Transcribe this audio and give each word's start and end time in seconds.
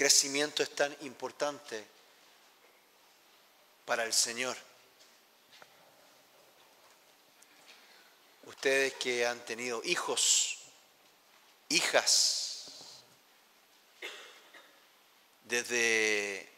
crecimiento 0.00 0.62
es 0.62 0.74
tan 0.74 0.96
importante 1.02 1.84
para 3.84 4.02
el 4.04 4.14
Señor. 4.14 4.56
Ustedes 8.44 8.94
que 8.94 9.26
han 9.26 9.44
tenido 9.44 9.82
hijos, 9.84 10.56
hijas, 11.68 13.02
desde 15.44 16.50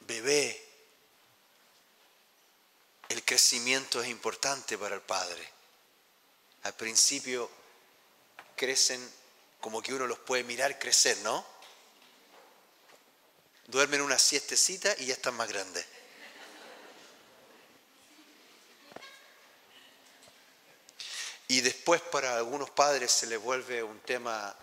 bebé, 0.00 0.62
el 3.08 3.24
crecimiento 3.24 4.02
es 4.02 4.10
importante 4.10 4.76
para 4.76 4.96
el 4.96 5.00
Padre. 5.00 5.50
Al 6.64 6.74
principio 6.74 7.50
crecen 8.54 9.10
como 9.58 9.80
que 9.80 9.94
uno 9.94 10.06
los 10.06 10.18
puede 10.18 10.44
mirar 10.44 10.78
crecer, 10.78 11.16
¿no? 11.22 11.55
Duermen 13.66 14.00
una 14.00 14.18
siestecita 14.18 14.94
y 14.98 15.06
ya 15.06 15.14
están 15.14 15.34
más 15.34 15.48
grandes. 15.48 15.84
Y 21.48 21.60
después 21.60 22.00
para 22.00 22.36
algunos 22.36 22.70
padres 22.70 23.10
se 23.12 23.26
les 23.26 23.40
vuelve 23.40 23.82
un 23.82 24.00
tema 24.00 24.54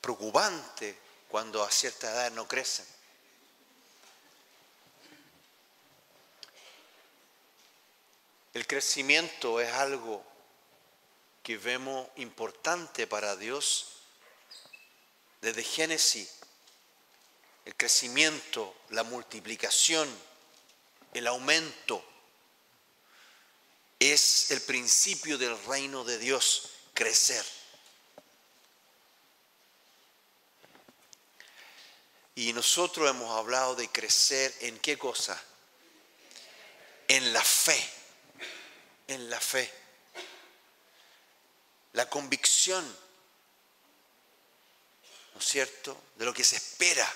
preocupante 0.00 0.98
cuando 1.28 1.62
a 1.62 1.70
cierta 1.70 2.10
edad 2.10 2.32
no 2.32 2.46
crecen. 2.46 2.86
El 8.54 8.66
crecimiento 8.66 9.60
es 9.60 9.72
algo 9.72 10.24
que 11.42 11.58
vemos 11.58 12.08
importante 12.16 13.06
para 13.06 13.36
Dios 13.36 13.98
desde 15.42 15.62
Génesis. 15.62 16.45
El 17.66 17.74
crecimiento, 17.74 18.76
la 18.90 19.02
multiplicación, 19.02 20.08
el 21.12 21.26
aumento 21.26 22.02
es 23.98 24.52
el 24.52 24.60
principio 24.62 25.36
del 25.36 25.60
reino 25.64 26.04
de 26.04 26.16
Dios, 26.16 26.70
crecer. 26.94 27.44
Y 32.36 32.52
nosotros 32.52 33.10
hemos 33.10 33.36
hablado 33.36 33.74
de 33.74 33.88
crecer 33.88 34.54
en 34.60 34.78
qué 34.78 34.96
cosa? 34.96 35.42
En 37.08 37.32
la 37.32 37.42
fe, 37.42 37.84
en 39.08 39.28
la 39.28 39.40
fe. 39.40 39.72
La 41.94 42.08
convicción, 42.08 42.84
¿no 45.34 45.40
es 45.40 45.46
cierto?, 45.46 46.00
de 46.14 46.26
lo 46.26 46.32
que 46.32 46.44
se 46.44 46.54
espera. 46.54 47.12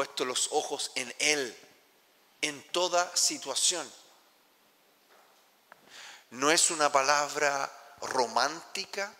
Puesto 0.00 0.24
los 0.24 0.48
ojos 0.52 0.92
en 0.94 1.14
Él 1.18 1.54
en 2.40 2.62
toda 2.72 3.14
situación. 3.14 3.86
No 6.30 6.50
es 6.50 6.70
una 6.70 6.90
palabra 6.90 7.70
romántica, 8.00 9.14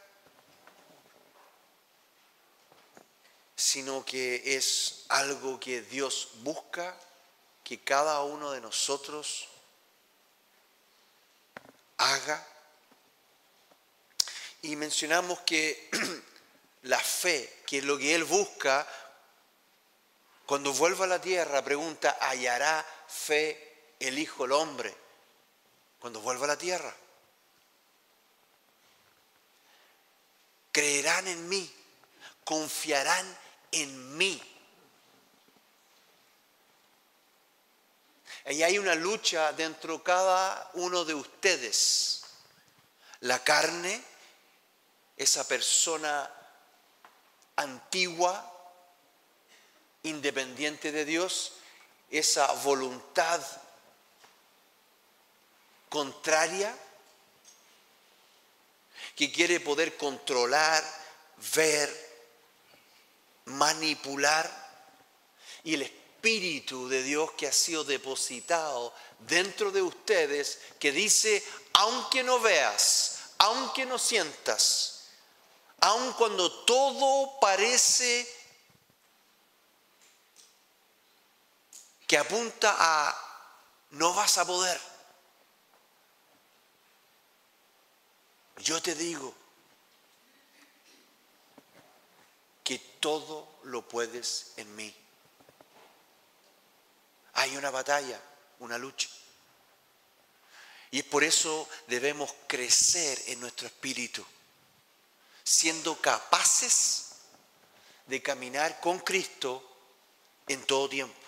sino 3.55 4.07
que 4.07 4.57
es 4.57 5.05
algo 5.11 5.61
que 5.61 5.83
Dios 5.83 6.29
busca 6.37 6.99
que 7.63 7.85
cada 7.85 8.23
uno 8.23 8.51
de 8.51 8.63
nosotros 8.63 9.49
haga. 11.99 12.43
Y 14.63 14.77
mencionamos 14.77 15.41
que 15.41 15.91
la 16.85 17.01
fe, 17.01 17.61
que 17.67 17.81
es 17.81 17.85
lo 17.85 17.99
que 17.99 18.15
Él 18.15 18.25
busca, 18.25 18.89
cuando 20.51 20.73
vuelva 20.73 21.05
a 21.05 21.07
la 21.07 21.21
tierra, 21.21 21.63
pregunta, 21.63 22.19
¿hallará 22.21 22.85
fe 23.07 23.95
el 24.01 24.19
Hijo 24.19 24.47
el 24.47 24.51
Hombre 24.51 24.93
cuando 26.01 26.21
vuelva 26.21 26.47
a 26.47 26.49
la 26.49 26.59
tierra? 26.59 26.93
Creerán 30.73 31.29
en 31.29 31.49
mí, 31.49 31.73
confiarán 32.43 33.39
en 33.71 34.17
mí. 34.17 34.43
Y 38.47 38.65
hay 38.65 38.77
una 38.77 38.97
lucha 38.97 39.53
dentro 39.53 39.99
de 39.99 40.03
cada 40.03 40.69
uno 40.75 41.05
de 41.05 41.15
ustedes. 41.15 42.25
La 43.21 43.45
carne, 43.45 44.03
esa 45.17 45.47
persona 45.47 46.29
antigua, 47.55 48.50
independiente 50.03 50.93
de 50.93 51.05
Dios, 51.05 51.53
esa 52.11 52.51
voluntad 52.53 53.41
contraria 55.89 56.77
que 59.15 59.31
quiere 59.31 59.61
poder 59.61 59.97
controlar, 59.97 60.83
ver, 61.55 62.11
manipular 63.47 64.51
y 65.65 65.75
el 65.75 65.83
Espíritu 65.83 66.89
de 66.89 67.03
Dios 67.03 67.33
que 67.33 67.47
ha 67.47 67.53
sido 67.53 67.85
depositado 67.85 68.95
dentro 69.21 69.71
de 69.71 69.83
ustedes 69.83 70.59
que 70.79 70.93
dice, 70.93 71.45
aunque 71.75 72.23
no 72.23 72.41
veas, 72.41 73.19
aunque 73.39 73.87
no 73.87 73.99
sientas, 73.99 75.05
aun 75.81 76.13
cuando 76.13 76.51
todo 76.65 77.39
parece 77.41 78.40
que 82.11 82.19
apunta 82.19 82.75
a 82.77 83.17
no 83.91 84.13
vas 84.13 84.37
a 84.39 84.45
poder. 84.45 84.81
Yo 88.57 88.83
te 88.83 88.97
digo 88.97 89.33
que 92.65 92.81
todo 92.99 93.61
lo 93.63 93.87
puedes 93.87 94.55
en 94.57 94.75
mí. 94.75 94.93
Hay 97.35 97.57
una 97.57 97.71
batalla, 97.71 98.21
una 98.59 98.77
lucha. 98.77 99.09
Y 100.91 100.99
es 100.99 101.05
por 101.05 101.23
eso 101.23 101.69
debemos 101.87 102.35
crecer 102.49 103.23
en 103.29 103.39
nuestro 103.39 103.69
espíritu, 103.69 104.27
siendo 105.45 105.95
capaces 106.01 107.11
de 108.09 108.21
caminar 108.21 108.81
con 108.81 108.99
Cristo 108.99 109.63
en 110.49 110.67
todo 110.67 110.89
tiempo 110.89 111.20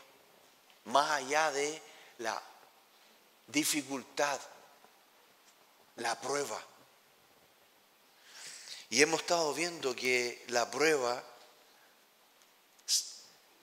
más 0.84 1.10
allá 1.10 1.50
de 1.53 1.82
la 2.19 2.43
dificultad, 3.47 4.41
la 5.97 6.20
prueba. 6.20 6.60
Y 8.91 9.00
hemos 9.03 9.20
estado 9.20 9.54
viendo 9.54 9.94
que 9.97 10.44
la 10.48 10.70
prueba 10.70 11.22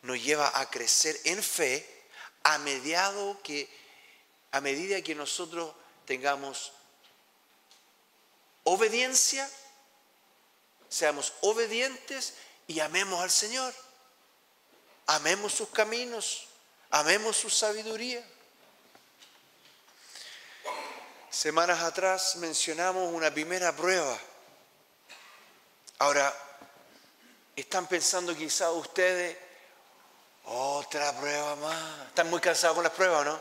nos 0.02 0.22
lleva 0.24 0.52
a 0.60 0.70
crecer 0.70 1.20
en 1.26 1.44
fe 1.44 1.88
a, 2.44 2.58
mediado 2.60 3.40
que, 3.44 3.70
a 4.52 4.62
medida 4.62 5.02
que 5.02 5.14
nosotros 5.14 5.74
tengamos 6.06 6.72
obediencia, 8.64 9.50
seamos 10.88 11.34
obedientes 11.42 12.34
y 12.68 12.80
amemos 12.80 13.22
al 13.22 13.32
Señor. 13.32 13.74
Amemos 15.08 15.54
sus 15.54 15.70
caminos. 15.70 16.49
Amemos 16.92 17.38
su 17.38 17.50
sabiduría. 17.50 18.24
Semanas 21.30 21.84
atrás 21.84 22.36
mencionamos 22.38 23.14
una 23.14 23.32
primera 23.32 23.76
prueba. 23.76 24.18
Ahora, 26.00 26.34
están 27.56 27.86
pensando 27.88 28.36
quizás 28.36 28.70
ustedes, 28.72 29.38
otra 30.46 31.16
prueba 31.20 31.56
más. 31.58 32.08
¿Están 32.08 32.30
muy 32.30 32.40
cansados 32.40 32.76
con 32.76 32.84
las 32.84 32.94
pruebas 32.94 33.26
no? 33.26 33.40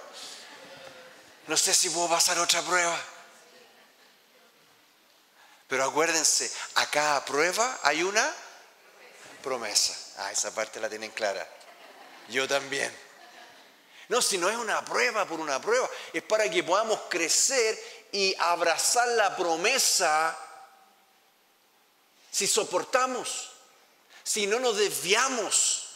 No 1.47 1.57
sé 1.57 1.73
si 1.73 1.89
puedo 1.89 2.09
pasar 2.11 2.39
otra 2.39 2.61
prueba. 2.61 3.01
Pero 5.69 5.85
acuérdense, 5.85 6.53
a 6.75 6.87
cada 6.87 7.25
prueba 7.25 7.79
hay 7.83 8.03
una 8.03 8.31
promesa. 9.43 9.95
Ah, 10.19 10.33
esa 10.33 10.55
parte 10.55 10.81
la 10.81 10.91
tienen 10.91 11.11
clara. 11.13 11.49
Yo 12.29 12.47
también. 12.47 13.08
No, 14.09 14.23
si 14.23 14.39
no 14.39 14.49
es 14.49 14.57
una 14.57 14.85
prueba 14.85 15.27
por 15.27 15.39
una 15.39 15.61
prueba, 15.61 15.89
es 16.13 16.23
para 16.23 16.51
que 16.51 16.63
podamos 16.63 17.01
crecer 17.09 18.07
y 18.13 18.35
abrazar 18.39 19.07
la 19.09 19.37
promesa 19.37 20.37
si 22.31 22.47
soportamos, 22.47 23.51
si 24.23 24.47
no 24.47 24.61
nos 24.61 24.77
desviamos, 24.77 25.89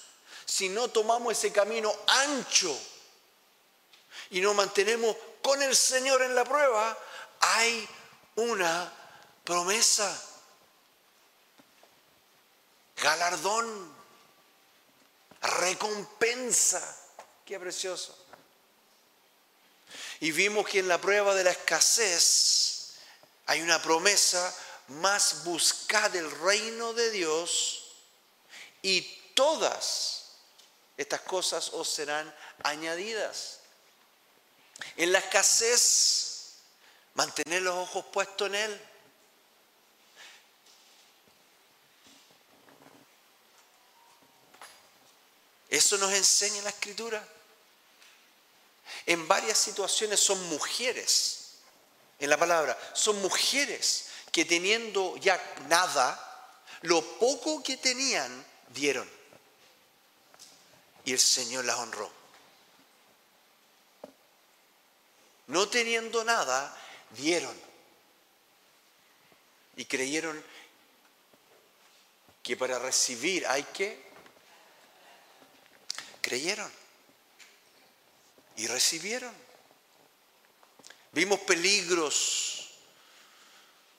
si 0.45 0.69
no 0.69 0.89
tomamos 0.89 1.33
ese 1.33 1.53
camino 1.53 1.95
ancho 2.07 2.77
y 4.31 4.41
nos 4.41 4.55
mantenemos 4.55 5.17
con 5.41 5.63
el 5.63 5.77
Señor 5.77 6.23
en 6.23 6.35
la 6.35 6.45
prueba, 6.45 6.99
hay 7.41 7.89
una 8.37 8.93
promesa. 9.45 10.29
galardón, 12.97 13.95
recompensa. 15.43 17.02
Qué 17.45 17.59
precioso. 17.59 18.17
Y 20.21 20.31
vimos 20.33 20.69
que 20.69 20.79
en 20.79 20.89
la 20.89 21.01
prueba 21.01 21.35
de 21.35 21.45
la 21.45 21.51
escasez 21.51 22.95
hay 23.47 23.61
una 23.61 23.83
promesa, 23.83 24.55
más 24.89 25.45
buscad 25.45 26.15
el 26.17 26.31
reino 26.31 26.93
de 26.93 27.11
Dios 27.11 27.93
y 28.83 29.03
todas 29.35 30.23
estas 30.97 31.21
cosas 31.23 31.71
os 31.71 31.89
serán 31.89 32.33
añadidas. 32.63 33.61
En 34.97 35.13
la 35.13 35.19
escasez, 35.19 36.55
mantener 37.15 37.63
los 37.63 37.75
ojos 37.75 38.05
puestos 38.13 38.49
en 38.49 38.55
Él. 38.55 38.81
Eso 45.73 45.97
nos 45.97 46.13
enseña 46.13 46.61
la 46.61 46.69
escritura. 46.69 47.27
En 49.07 49.27
varias 49.27 49.57
situaciones 49.57 50.21
son 50.21 50.39
mujeres, 50.51 51.55
en 52.19 52.29
la 52.29 52.37
palabra, 52.37 52.79
son 52.93 53.23
mujeres 53.23 54.09
que 54.31 54.45
teniendo 54.45 55.17
ya 55.17 55.43
nada, 55.69 56.59
lo 56.83 57.01
poco 57.19 57.63
que 57.63 57.79
tenían, 57.79 58.45
dieron. 58.69 59.09
Y 61.07 61.15
el 61.15 61.19
Señor 61.19 61.65
las 61.65 61.79
honró. 61.79 62.13
No 65.47 65.71
teniendo 65.71 66.23
nada, 66.23 66.77
dieron. 67.17 67.59
Y 69.77 69.87
creyeron 69.87 70.45
que 72.43 72.59
para 72.59 72.79
recibir 72.79 73.47
hay 73.47 73.63
que... 73.63 74.12
Creyeron 76.33 76.73
y 78.57 78.67
recibieron. 78.67 79.35
Vimos 81.11 81.41
peligros, 81.41 82.71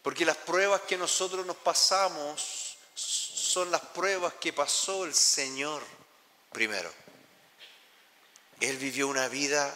porque 0.01 0.25
las 0.25 0.37
pruebas 0.37 0.81
que 0.81 0.97
nosotros 0.97 1.45
nos 1.45 1.57
pasamos 1.57 2.75
son 2.95 3.69
las 3.69 3.81
pruebas 3.81 4.33
que 4.41 4.51
pasó 4.51 5.05
el 5.05 5.13
Señor 5.13 5.83
primero. 6.51 6.91
Él 8.61 8.77
vivió 8.77 9.09
una 9.09 9.27
vida 9.27 9.71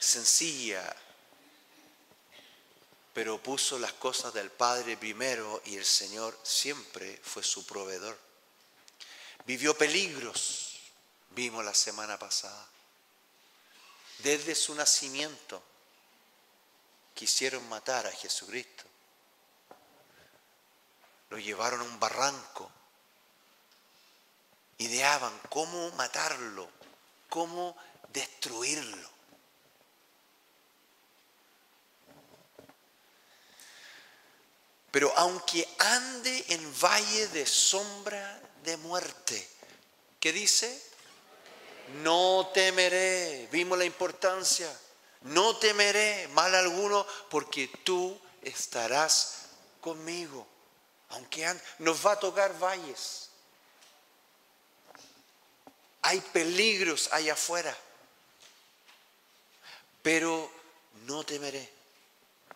sencilla, 0.00 0.96
pero 3.14 3.40
puso 3.40 3.78
las 3.78 3.92
cosas 3.92 4.34
del 4.34 4.50
Padre 4.50 4.96
primero 4.96 5.62
y 5.66 5.76
el 5.76 5.84
Señor 5.84 6.36
siempre 6.42 7.20
fue 7.22 7.44
su 7.44 7.64
proveedor. 7.64 8.29
Vivió 9.46 9.76
peligros, 9.76 10.80
vimos 11.30 11.64
la 11.64 11.74
semana 11.74 12.18
pasada. 12.18 12.66
Desde 14.18 14.54
su 14.54 14.74
nacimiento 14.74 15.62
quisieron 17.14 17.66
matar 17.68 18.06
a 18.06 18.12
Jesucristo. 18.12 18.84
Lo 21.30 21.38
llevaron 21.38 21.80
a 21.80 21.84
un 21.84 21.98
barranco. 21.98 22.70
Ideaban 24.78 25.38
cómo 25.48 25.90
matarlo, 25.92 26.70
cómo 27.28 27.76
destruirlo. 28.12 29.08
Pero 34.90 35.12
aunque 35.16 35.68
ande 35.78 36.44
en 36.48 36.80
valle 36.80 37.28
de 37.28 37.46
sombra 37.46 38.40
de 38.64 38.76
muerte, 38.78 39.48
¿qué 40.18 40.32
dice? 40.32 40.90
no 42.02 42.50
temeré, 42.54 43.48
vimos 43.50 43.76
la 43.76 43.84
importancia, 43.84 44.70
no 45.22 45.56
temeré 45.56 46.28
mal 46.28 46.54
alguno 46.54 47.06
porque 47.28 47.68
tú 47.84 48.18
estarás 48.42 49.46
conmigo. 49.80 50.46
Aunque 51.10 51.52
nos 51.80 52.06
va 52.06 52.12
a 52.12 52.20
tocar 52.20 52.56
valles, 52.58 53.30
hay 56.02 56.20
peligros 56.20 57.08
allá 57.12 57.32
afuera, 57.32 57.76
pero 60.02 60.50
no 61.06 61.24
temeré 61.24 61.68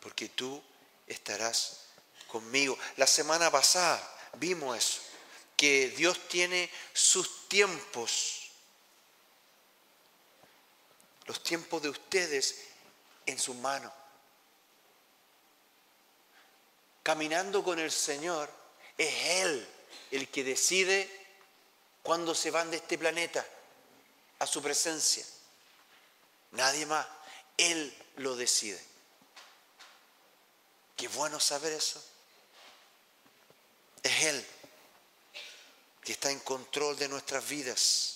porque 0.00 0.28
tú 0.28 0.62
estarás 1.08 1.80
conmigo. 2.28 2.78
La 2.96 3.08
semana 3.08 3.50
pasada 3.50 4.00
vimos 4.34 4.78
eso, 4.78 5.00
que 5.56 5.90
Dios 5.90 6.28
tiene 6.28 6.70
sus 6.92 7.48
tiempos 7.48 8.44
los 11.26 11.42
tiempos 11.42 11.82
de 11.82 11.88
ustedes 11.88 12.66
en 13.26 13.38
su 13.38 13.54
mano. 13.54 13.92
Caminando 17.02 17.62
con 17.62 17.78
el 17.78 17.90
Señor, 17.90 18.50
es 18.96 19.12
Él 19.42 19.68
el 20.10 20.28
que 20.28 20.44
decide 20.44 21.26
cuándo 22.02 22.34
se 22.34 22.50
van 22.50 22.70
de 22.70 22.78
este 22.78 22.98
planeta 22.98 23.44
a 24.38 24.46
su 24.46 24.62
presencia. 24.62 25.24
Nadie 26.52 26.86
más. 26.86 27.06
Él 27.56 27.94
lo 28.16 28.36
decide. 28.36 28.80
Qué 30.96 31.08
bueno 31.08 31.40
saber 31.40 31.72
eso. 31.72 32.02
Es 34.02 34.24
Él 34.24 34.46
que 36.04 36.12
está 36.12 36.30
en 36.30 36.40
control 36.40 36.96
de 36.96 37.08
nuestras 37.08 37.48
vidas. 37.48 38.10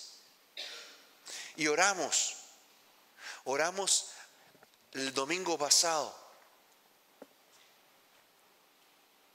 Y 1.55 1.67
oramos 1.67 2.39
Oramos 3.45 4.11
el 4.91 5.11
domingo 5.11 5.57
pasado, 5.57 6.15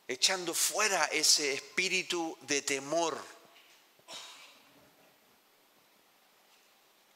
echando 0.06 0.54
fuera 0.54 1.06
ese 1.06 1.54
espíritu 1.54 2.38
de 2.42 2.62
temor 2.62 3.20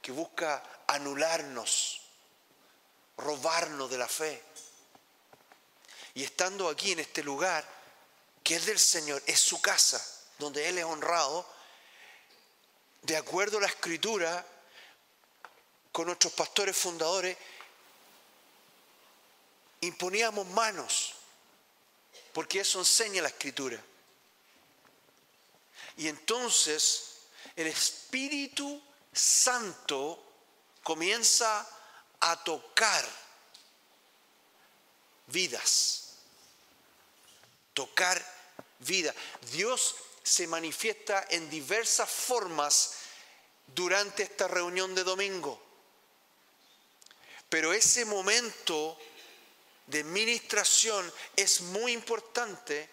que 0.03 0.11
busca 0.11 0.63
anularnos, 0.89 2.01
robarnos 3.19 3.89
de 3.89 3.99
la 3.99 4.09
fe. 4.09 4.43
Y 6.15 6.25
estando 6.25 6.69
aquí 6.69 6.91
en 6.91 6.99
este 6.99 7.23
lugar, 7.23 7.65
que 8.43 8.57
es 8.57 8.67
del 8.67 8.81
Señor, 8.81 9.23
es 9.25 9.39
su 9.39 9.61
casa, 9.61 10.05
donde 10.39 10.69
Él 10.69 10.79
es 10.79 10.85
honrado, 10.85 11.47
de 13.03 13.17
acuerdo 13.17 13.59
a 13.59 13.63
la 13.63 13.67
escritura, 13.67 14.47
con 15.93 16.07
nuestros 16.07 16.33
pastores 16.33 16.77
fundadores, 16.77 17.37
imponíamos 19.81 20.47
manos, 20.49 21.15
porque 22.33 22.61
eso 22.61 22.79
enseña 22.79 23.23
la 23.23 23.29
escritura. 23.29 23.83
Y 25.97 26.07
entonces 26.07 27.17
el 27.57 27.67
Espíritu 27.67 28.81
Santo 29.13 30.25
comienza 30.83 31.69
a 32.21 32.45
tocar 32.45 33.05
vidas, 35.27 36.15
tocar 37.75 38.25
vida. 38.79 39.13
Dios 39.51 39.97
se 40.29 40.47
manifiesta 40.47 41.27
en 41.31 41.49
diversas 41.49 42.09
formas 42.09 42.95
durante 43.67 44.23
esta 44.23 44.47
reunión 44.47 44.95
de 44.95 45.03
domingo. 45.03 45.61
Pero 47.49 47.73
ese 47.73 48.05
momento 48.05 48.99
de 49.87 50.05
ministración 50.05 51.11
es 51.35 51.63
muy 51.63 51.93
importante 51.93 52.91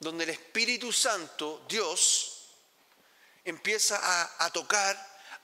donde 0.00 0.24
el 0.24 0.30
Espíritu 0.30 0.92
Santo, 0.92 1.64
Dios, 1.68 2.48
empieza 3.44 4.00
a, 4.02 4.44
a, 4.44 4.50
tocar, 4.50 4.96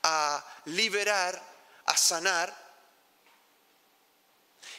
a 0.03 0.63
liberar, 0.65 1.41
a 1.87 1.97
sanar. 1.97 2.53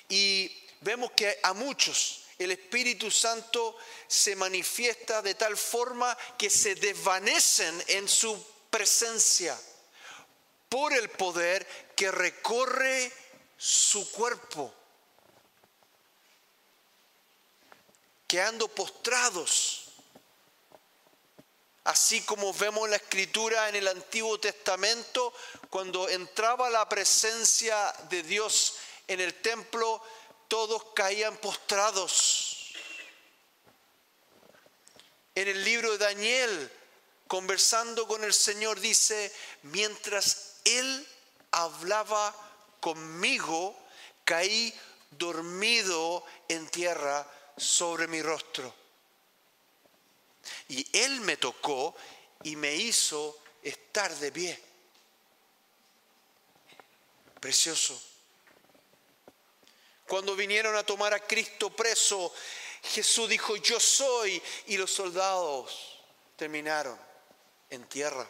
Y 0.09 0.67
vemos 0.81 1.11
que 1.11 1.39
a 1.41 1.53
muchos 1.53 2.25
el 2.39 2.51
Espíritu 2.51 3.11
Santo 3.11 3.77
se 4.07 4.35
manifiesta 4.35 5.21
de 5.21 5.35
tal 5.35 5.57
forma 5.57 6.17
que 6.37 6.49
se 6.49 6.73
desvanecen 6.75 7.83
en 7.87 8.07
su 8.07 8.41
presencia 8.69 9.59
por 10.69 10.93
el 10.93 11.09
poder 11.09 11.67
que 11.95 12.09
recorre 12.09 13.11
su 13.57 14.09
cuerpo, 14.11 14.73
quedando 18.25 18.69
postrados. 18.69 19.87
Así 21.83 22.21
como 22.21 22.53
vemos 22.53 22.87
la 22.87 22.97
escritura 22.97 23.67
en 23.67 23.75
el 23.75 23.87
Antiguo 23.87 24.39
Testamento, 24.39 25.33
cuando 25.69 26.07
entraba 26.07 26.69
la 26.69 26.87
presencia 26.87 27.91
de 28.09 28.23
Dios 28.23 28.75
en 29.07 29.19
el 29.19 29.33
templo, 29.41 30.01
todos 30.49 30.83
caían 30.95 31.37
postrados. 31.37 32.28
En 35.35 35.47
el 35.47 35.63
libro 35.63 35.91
de 35.91 35.97
Daniel, 35.97 36.71
conversando 37.27 38.07
con 38.07 38.23
el 38.23 38.33
Señor, 38.33 38.79
dice, 38.79 39.31
mientras 39.63 40.55
Él 40.65 41.07
hablaba 41.51 42.35
conmigo, 42.79 43.77
caí 44.25 44.73
dormido 45.11 46.23
en 46.47 46.67
tierra 46.69 47.25
sobre 47.57 48.07
mi 48.07 48.21
rostro. 48.21 48.73
Y 50.67 50.85
Él 50.97 51.21
me 51.21 51.37
tocó 51.37 51.95
y 52.43 52.55
me 52.55 52.75
hizo 52.75 53.39
estar 53.63 54.13
de 54.15 54.31
pie. 54.31 54.59
Precioso. 57.39 58.01
Cuando 60.07 60.35
vinieron 60.35 60.75
a 60.75 60.83
tomar 60.83 61.13
a 61.13 61.19
Cristo 61.19 61.69
preso, 61.69 62.33
Jesús 62.83 63.29
dijo, 63.29 63.55
yo 63.57 63.79
soy, 63.79 64.41
y 64.67 64.77
los 64.77 64.91
soldados 64.91 65.99
terminaron 66.35 66.97
en 67.69 67.87
tierra. 67.87 68.29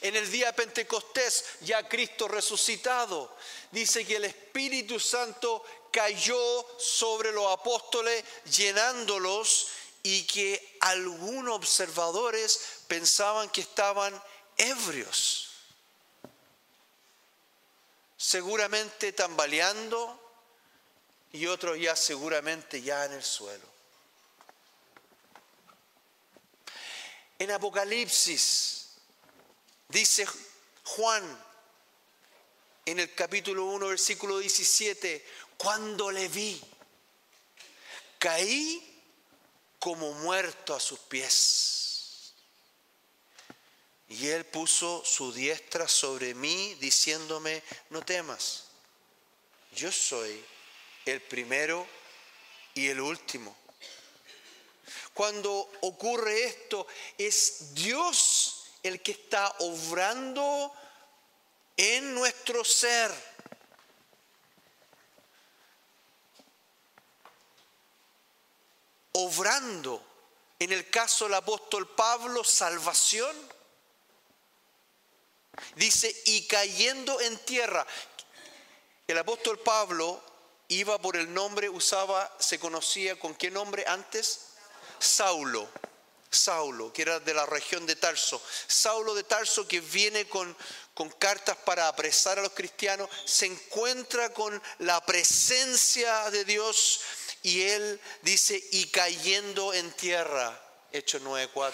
En 0.00 0.14
el 0.14 0.30
día 0.30 0.46
de 0.46 0.52
Pentecostés, 0.52 1.44
ya 1.62 1.88
Cristo 1.88 2.28
resucitado, 2.28 3.34
dice 3.70 4.04
que 4.04 4.16
el 4.16 4.26
Espíritu 4.26 5.00
Santo 5.00 5.64
cayó 5.90 6.66
sobre 6.78 7.32
los 7.32 7.50
apóstoles 7.50 8.22
llenándolos 8.44 9.68
y 10.02 10.24
que 10.24 10.76
algunos 10.80 11.56
observadores 11.56 12.60
pensaban 12.86 13.48
que 13.48 13.62
estaban 13.62 14.22
ebrios, 14.58 15.48
seguramente 18.16 19.12
tambaleando 19.12 20.25
y 21.36 21.46
otros 21.46 21.78
ya 21.78 21.94
seguramente 21.94 22.80
ya 22.80 23.04
en 23.04 23.12
el 23.12 23.22
suelo. 23.22 23.66
En 27.38 27.50
Apocalipsis 27.50 28.86
dice 29.88 30.26
Juan 30.84 31.44
en 32.86 33.00
el 33.00 33.12
capítulo 33.14 33.66
1, 33.66 33.88
versículo 33.88 34.38
17, 34.38 35.24
cuando 35.58 36.10
le 36.10 36.28
vi, 36.28 36.58
caí 38.18 39.02
como 39.80 40.12
muerto 40.14 40.74
a 40.74 40.80
sus 40.80 41.00
pies. 41.00 42.32
Y 44.08 44.28
él 44.28 44.46
puso 44.46 45.04
su 45.04 45.32
diestra 45.32 45.88
sobre 45.88 46.32
mí 46.34 46.74
diciéndome, 46.74 47.60
no 47.90 48.02
temas, 48.02 48.66
yo 49.72 49.90
soy 49.90 50.42
el 51.06 51.22
primero 51.22 51.86
y 52.74 52.88
el 52.88 53.00
último. 53.00 53.56
Cuando 55.14 55.70
ocurre 55.80 56.44
esto, 56.44 56.86
es 57.16 57.74
Dios 57.74 58.66
el 58.82 59.00
que 59.00 59.12
está 59.12 59.54
obrando 59.60 60.72
en 61.76 62.14
nuestro 62.14 62.64
ser 62.64 63.10
obrando, 69.16 70.04
en 70.58 70.72
el 70.72 70.90
caso 70.90 71.24
del 71.24 71.34
apóstol 71.34 71.88
Pablo, 71.94 72.44
salvación. 72.44 73.34
Dice, 75.74 76.14
y 76.26 76.46
cayendo 76.46 77.18
en 77.22 77.38
tierra. 77.38 77.86
El 79.06 79.16
apóstol 79.16 79.58
Pablo 79.60 80.22
iba 80.68 80.98
por 80.98 81.16
el 81.16 81.32
nombre, 81.32 81.68
usaba, 81.68 82.34
se 82.38 82.58
conocía 82.58 83.18
con 83.18 83.34
qué 83.34 83.50
nombre 83.50 83.84
antes? 83.86 84.46
Saulo. 84.98 85.68
Saulo, 86.30 86.92
que 86.92 87.02
era 87.02 87.20
de 87.20 87.34
la 87.34 87.46
región 87.46 87.86
de 87.86 87.96
Tarso. 87.96 88.42
Saulo 88.66 89.14
de 89.14 89.24
Tarso 89.24 89.66
que 89.66 89.80
viene 89.80 90.28
con, 90.28 90.56
con 90.92 91.08
cartas 91.10 91.56
para 91.58 91.88
apresar 91.88 92.38
a 92.38 92.42
los 92.42 92.52
cristianos, 92.52 93.08
se 93.24 93.46
encuentra 93.46 94.32
con 94.32 94.60
la 94.78 95.04
presencia 95.04 96.30
de 96.30 96.44
Dios 96.44 97.00
y 97.42 97.62
él 97.62 98.00
dice, 98.22 98.62
y 98.72 98.86
cayendo 98.86 99.72
en 99.72 99.90
tierra, 99.92 100.60
Hechos 100.92 101.22
9.4. 101.22 101.72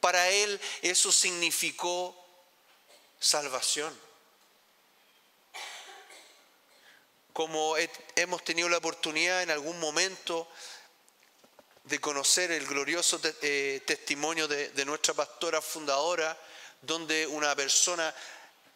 Para 0.00 0.28
él 0.28 0.60
eso 0.82 1.12
significó 1.12 2.14
salvación. 3.18 4.03
Como 7.34 7.74
hemos 8.14 8.44
tenido 8.44 8.68
la 8.68 8.78
oportunidad 8.78 9.42
en 9.42 9.50
algún 9.50 9.78
momento 9.80 10.48
de 11.82 12.00
conocer 12.00 12.50
el 12.52 12.64
glorioso 12.64 13.20
eh, 13.42 13.82
testimonio 13.86 14.48
de, 14.48 14.84
nuestra 14.86 15.14
pastora 15.14 15.60
fundadora, 15.60 16.38
donde 16.80 17.26
una 17.26 17.54
persona 17.54 18.14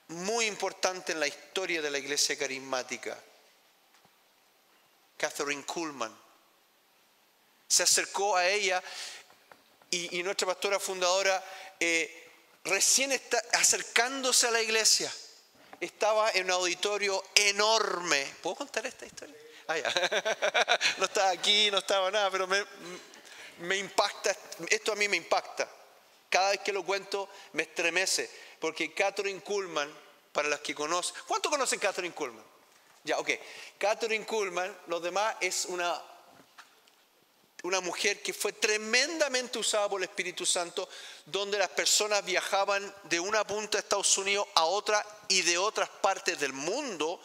muy 0.09 0.47
importante 0.47 1.13
en 1.13 1.21
la 1.21 1.27
historia 1.27 1.81
de 1.81 1.91
la 1.91 1.99
iglesia 1.99 2.37
carismática, 2.37 3.19
Catherine 5.17 5.65
Kuhlman. 5.65 6.17
Se 7.69 7.85
acercó 7.85 8.37
a 8.37 8.47
ella 8.47 8.83
y, 9.91 10.23
nuestra 10.23 10.49
pastora 10.49 10.81
fundadora, 10.81 11.45
eh, 11.81 12.31
recién 12.65 13.13
está 13.13 13.41
acercándose 13.53 14.49
a 14.49 14.51
la 14.51 14.61
iglesia, 14.61 15.13
estaba 15.81 16.31
en 16.33 16.47
un 16.47 16.53
auditorio 16.53 17.23
enorme. 17.35 18.27
¿Puedo 18.43 18.57
contar 18.57 18.87
esta 18.87 19.07
historia? 19.07 19.37
Ah, 19.69 19.77
no 20.99 21.05
estaba 21.05 21.31
aquí, 21.31 21.71
no 21.71 21.79
estaba 21.79 22.11
nada, 22.11 22.31
pero 22.31 22.47
me, 22.47 23.77
impacta, 23.77 24.35
esto 24.71 24.93
a 24.93 24.97
mí 24.97 25.09
me 25.09 25.17
impacta. 25.17 25.69
Cada 26.31 26.51
vez 26.51 26.61
que 26.61 26.73
lo 26.73 26.85
cuento 26.85 27.29
me 27.53 27.63
estremece, 27.65 28.31
porque 28.61 28.93
Catherine 28.93 29.41
Kuhlman, 29.41 29.93
para 30.33 30.49
las 30.49 30.61
que 30.61 30.75
conocen, 30.75 31.15
¿cuánto 31.27 31.51
conocen 31.51 31.79
Catherine 31.79 32.15
Kuhlman? 32.15 32.45
Ya, 33.05 33.19
ok. 33.19 33.31
Catherine 33.79 34.27
Kuhlman, 34.27 34.77
los 34.87 35.03
demás, 35.03 35.37
es 35.41 35.67
una, 35.67 36.03
una 37.65 37.81
mujer 37.81 38.23
que 38.23 38.33
fue 38.33 38.53
tremendamente 38.53 39.59
usada 39.59 39.89
por 39.89 40.01
el 40.01 40.09
Espíritu 40.09 40.47
Santo, 40.47 40.89
donde 41.27 41.59
las 41.59 41.71
personas 41.71 42.25
viajaban 42.25 42.95
de 43.05 43.19
una 43.19 43.45
punta 43.45 43.79
de 43.79 43.83
Estados 43.83 44.17
Unidos 44.17 44.47
a 44.55 44.65
otra 44.65 45.05
y 45.29 45.43
de 45.43 45.59
otras 45.59 45.89
partes 45.89 46.39
del 46.39 46.53
mundo 46.53 47.21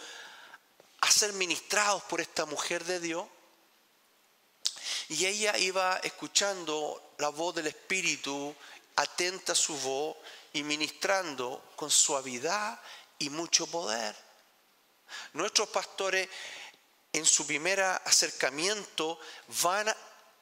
a 1.01 1.11
ser 1.11 1.33
ministrados 1.33 2.01
por 2.03 2.19
esta 2.19 2.45
mujer 2.45 2.83
de 2.85 2.99
Dios. 2.99 3.25
Y 5.09 5.25
ella 5.25 5.57
iba 5.57 5.97
escuchando 5.97 7.13
la 7.19 7.29
voz 7.29 7.55
del 7.55 7.67
Espíritu, 7.67 8.55
atenta 8.95 9.51
a 9.51 9.55
su 9.55 9.77
voz 9.77 10.17
y 10.53 10.63
ministrando 10.63 11.71
con 11.75 11.91
suavidad 11.91 12.79
y 13.19 13.29
mucho 13.29 13.67
poder. 13.67 14.15
Nuestros 15.33 15.69
pastores 15.69 16.27
en 17.11 17.25
su 17.25 17.45
primer 17.45 17.81
acercamiento 17.81 19.19
van 19.61 19.93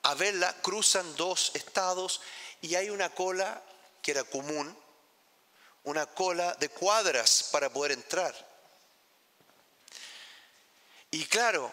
a 0.03 0.13
verla, 0.15 0.53
cruzan 0.61 1.15
dos 1.15 1.51
estados 1.53 2.21
y 2.61 2.75
hay 2.75 2.89
una 2.89 3.09
cola 3.09 3.61
que 4.01 4.11
era 4.11 4.23
común, 4.23 4.75
una 5.83 6.05
cola 6.05 6.53
de 6.55 6.69
cuadras 6.69 7.49
para 7.51 7.69
poder 7.69 7.91
entrar. 7.91 8.33
Y 11.11 11.25
claro, 11.25 11.71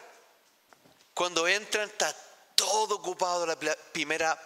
cuando 1.14 1.46
entran 1.46 1.88
está 1.88 2.14
todo 2.54 2.96
ocupado 2.96 3.46
la 3.46 3.56
primera 3.92 4.36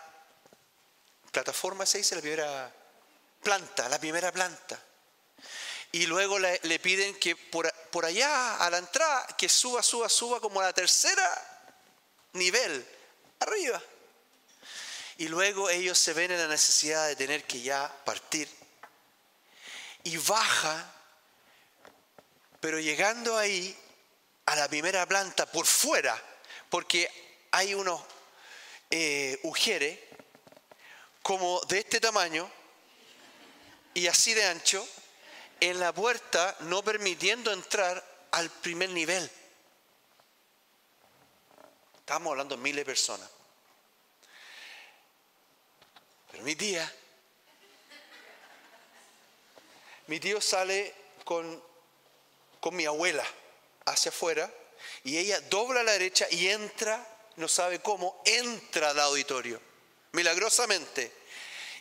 plataforma, 1.31 1.87
se 1.87 1.99
dice, 1.99 2.15
la 2.15 2.21
primera 2.21 2.73
planta, 3.43 3.89
la 3.89 3.99
primera 3.99 4.31
planta 4.31 4.81
y 5.93 6.07
luego 6.07 6.39
le, 6.39 6.79
piden 6.79 7.15
que 7.19 7.37
por, 7.37 7.71
por, 7.91 8.07
allá, 8.07 8.57
a 8.57 8.71
la 8.71 8.79
entrada, 8.79 9.27
que 9.37 9.49
suba, 9.49 9.83
suba, 9.83 10.09
suba 10.09 10.41
como 10.41 10.61
a 10.61 10.65
la 10.65 10.73
tercera 10.73 11.31
nivel, 12.33 12.87
arriba. 13.43 13.83
Y 15.19 15.29
luego 15.29 15.71
ellos 15.71 15.99
se 15.99 16.13
ven 16.13 16.31
en 16.31 16.39
la 16.39 16.49
necesidad 16.49 17.07
de 17.07 17.17
tener 17.17 17.45
que 17.45 17.61
ya 17.61 17.91
partir. 18.05 18.49
Y 20.05 20.17
baja, 20.17 20.93
pero 22.61 22.81
llegando 22.81 23.37
ahí, 23.37 23.77
a 24.47 24.57
la 24.57 24.69
primera 24.69 25.07
planta, 25.07 25.47
por 25.47 25.67
fuera, 25.67 26.21
porque 26.71 27.09
hay 27.53 27.75
unos 27.75 28.01
eh, 28.91 29.41
como 31.23 31.61
de 31.63 31.79
este 31.79 32.01
tamaño 32.01 32.51
y 33.95 34.07
así 34.07 34.35
de 34.35 34.45
ancho, 34.45 34.87
en 35.61 35.79
la 35.79 35.93
puerta 35.93 36.57
no 36.61 36.83
permitiendo 36.83 37.53
entrar 37.53 38.05
al 38.33 38.51
primer 38.51 38.91
nivel. 38.91 39.31
Estamos 42.03 42.33
hablando 42.33 42.57
de 42.57 42.63
miles 42.63 42.83
de 42.83 42.85
personas. 42.85 43.31
Pero 46.31 46.45
mi 46.45 46.55
tía, 46.57 46.93
mi 50.09 50.19
tío 50.19 50.41
sale 50.41 50.95
con, 51.25 51.63
con 52.61 52.77
mi 52.77 52.85
abuela 52.85 53.25
hacia 53.87 54.11
afuera 54.11 54.53
y 55.05 55.17
ella 55.17 55.41
dobla 55.43 55.81
a 55.81 55.85
la 55.85 55.93
derecha 55.93 56.27
y 56.31 56.49
entra 56.49 57.09
no 57.37 57.49
sabe 57.49 57.81
cómo, 57.81 58.21
entra 58.25 58.91
al 58.91 59.01
auditorio, 59.01 59.61
milagrosamente. 60.13 61.13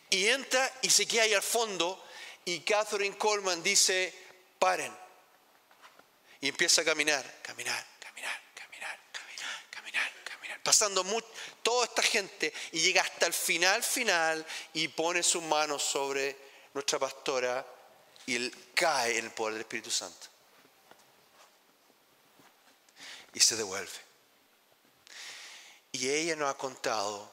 Y 0.10 0.28
entra 0.28 0.72
y 0.82 0.90
se 0.90 1.08
queda 1.08 1.24
ahí 1.24 1.34
al 1.34 1.42
fondo 1.42 2.04
y 2.46 2.60
Catherine 2.62 3.18
Coleman 3.18 3.62
dice, 3.64 4.14
paren. 4.60 4.96
Y 6.42 6.50
empieza 6.50 6.82
a 6.82 6.86
caminar, 6.86 7.24
caminar, 7.42 7.76
caminar, 7.76 7.86
caminar, 7.86 7.86
caminar, 7.86 8.01
Pasando 10.64 11.04
toda 11.64 11.86
esta 11.86 12.04
gente 12.04 12.54
y 12.72 12.82
llega 12.82 13.02
hasta 13.02 13.26
el 13.26 13.34
final, 13.34 13.84
final 13.84 14.46
y 14.74 14.88
pone 14.90 15.24
sus 15.24 15.42
manos 15.44 15.82
sobre 15.82 16.38
nuestra 16.74 17.00
pastora 17.00 17.66
y 18.26 18.36
él 18.36 18.72
cae 18.76 19.18
en 19.18 19.26
el 19.26 19.32
poder 19.32 19.54
del 19.54 19.62
Espíritu 19.62 19.90
Santo. 19.90 20.28
Y 23.34 23.40
se 23.40 23.56
devuelve. 23.56 24.12
Y 25.94 26.10
ella 26.10 26.36
nos 26.36 26.50
ha 26.50 26.58
contado 26.58 27.32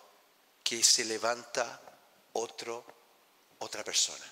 que 0.65 0.83
se 0.83 1.05
levanta 1.05 1.81
otro, 2.33 2.85
otra 3.59 3.85
persona 3.85 4.25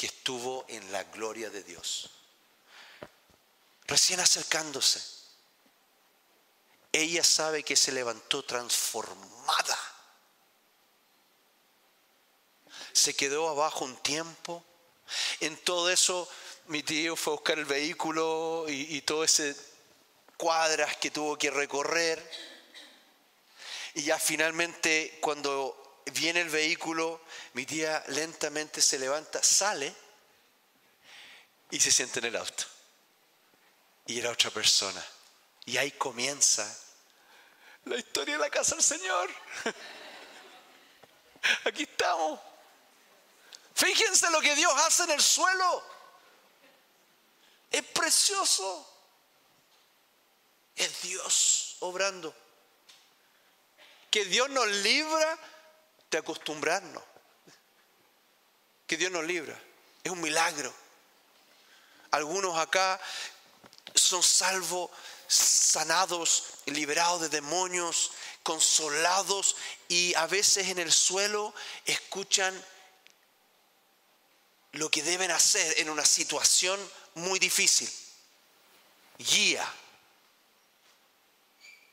que 0.00 0.06
estuvo 0.06 0.64
en 0.68 0.90
la 0.92 1.04
gloria 1.04 1.50
de 1.50 1.62
Dios. 1.62 2.08
Recién 3.86 4.18
acercándose, 4.18 4.98
ella 6.92 7.22
sabe 7.22 7.62
que 7.62 7.76
se 7.76 7.92
levantó 7.92 8.42
transformada. 8.44 9.78
Se 12.92 13.14
quedó 13.14 13.48
abajo 13.48 13.84
un 13.84 13.96
tiempo. 13.98 14.64
En 15.40 15.56
todo 15.58 15.90
eso, 15.90 16.28
mi 16.66 16.82
tío 16.82 17.16
fue 17.16 17.32
a 17.32 17.36
buscar 17.36 17.58
el 17.58 17.64
vehículo 17.64 18.64
y, 18.68 18.96
y 18.96 19.02
todo 19.02 19.24
cuadras 20.36 20.96
que 20.96 21.10
tuvo 21.10 21.36
que 21.36 21.50
recorrer. 21.50 22.18
Y 23.94 24.02
ya 24.02 24.18
finalmente, 24.18 25.18
cuando 25.20 26.02
viene 26.12 26.40
el 26.40 26.48
vehículo, 26.48 27.20
mi 27.52 27.66
tía 27.66 28.02
lentamente 28.08 28.80
se 28.80 28.98
levanta, 28.98 29.42
sale 29.42 29.94
y 31.70 31.78
se 31.78 31.92
siente 31.92 32.18
en 32.18 32.26
el 32.26 32.36
auto. 32.36 32.64
Y 34.06 34.18
era 34.18 34.30
otra 34.30 34.50
persona. 34.50 35.04
Y 35.70 35.78
ahí 35.78 35.92
comienza 35.92 36.66
la 37.84 37.96
historia 37.96 38.34
de 38.34 38.40
la 38.40 38.50
casa 38.50 38.74
del 38.74 38.82
Señor. 38.82 39.30
Aquí 41.64 41.84
estamos. 41.84 42.40
Fíjense 43.76 44.28
lo 44.32 44.40
que 44.40 44.56
Dios 44.56 44.72
hace 44.78 45.04
en 45.04 45.12
el 45.12 45.22
suelo. 45.22 45.84
Es 47.70 47.84
precioso. 47.84 48.84
Es 50.74 51.02
Dios 51.02 51.76
obrando. 51.78 52.34
Que 54.10 54.24
Dios 54.24 54.50
nos 54.50 54.66
libra 54.66 55.38
de 56.10 56.18
acostumbrarnos. 56.18 57.04
Que 58.88 58.96
Dios 58.96 59.12
nos 59.12 59.24
libra. 59.24 59.56
Es 60.02 60.10
un 60.10 60.20
milagro. 60.20 60.74
Algunos 62.10 62.58
acá 62.58 63.00
son 63.94 64.20
salvos, 64.20 64.90
sanados, 65.30 66.44
liberados 66.66 67.20
de 67.20 67.28
demonios, 67.28 68.10
consolados 68.42 69.54
y 69.88 70.12
a 70.14 70.26
veces 70.26 70.68
en 70.68 70.80
el 70.80 70.92
suelo 70.92 71.54
escuchan 71.84 72.52
lo 74.72 74.90
que 74.90 75.02
deben 75.02 75.30
hacer 75.30 75.78
en 75.78 75.88
una 75.88 76.04
situación 76.04 76.80
muy 77.14 77.38
difícil. 77.38 77.90
Guía 79.18 79.72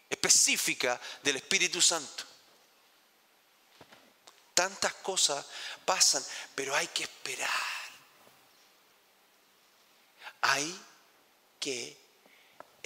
específica 0.09 0.99
del 1.21 1.35
Espíritu 1.35 1.81
Santo. 1.81 2.23
Tantas 4.53 4.93
cosas 4.95 5.45
pasan, 5.85 6.25
pero 6.55 6.75
hay 6.75 6.87
que 6.87 7.03
esperar. 7.03 7.49
Hay 10.41 10.81
que 11.59 12.06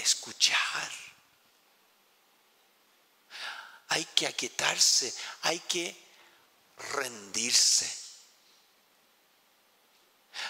escuchar. 0.02 0.92
Hay 3.90 4.06
que 4.06 4.28
aquietarse, 4.28 5.14
hay 5.44 5.60
que 5.60 5.96
rendirse. 6.94 7.90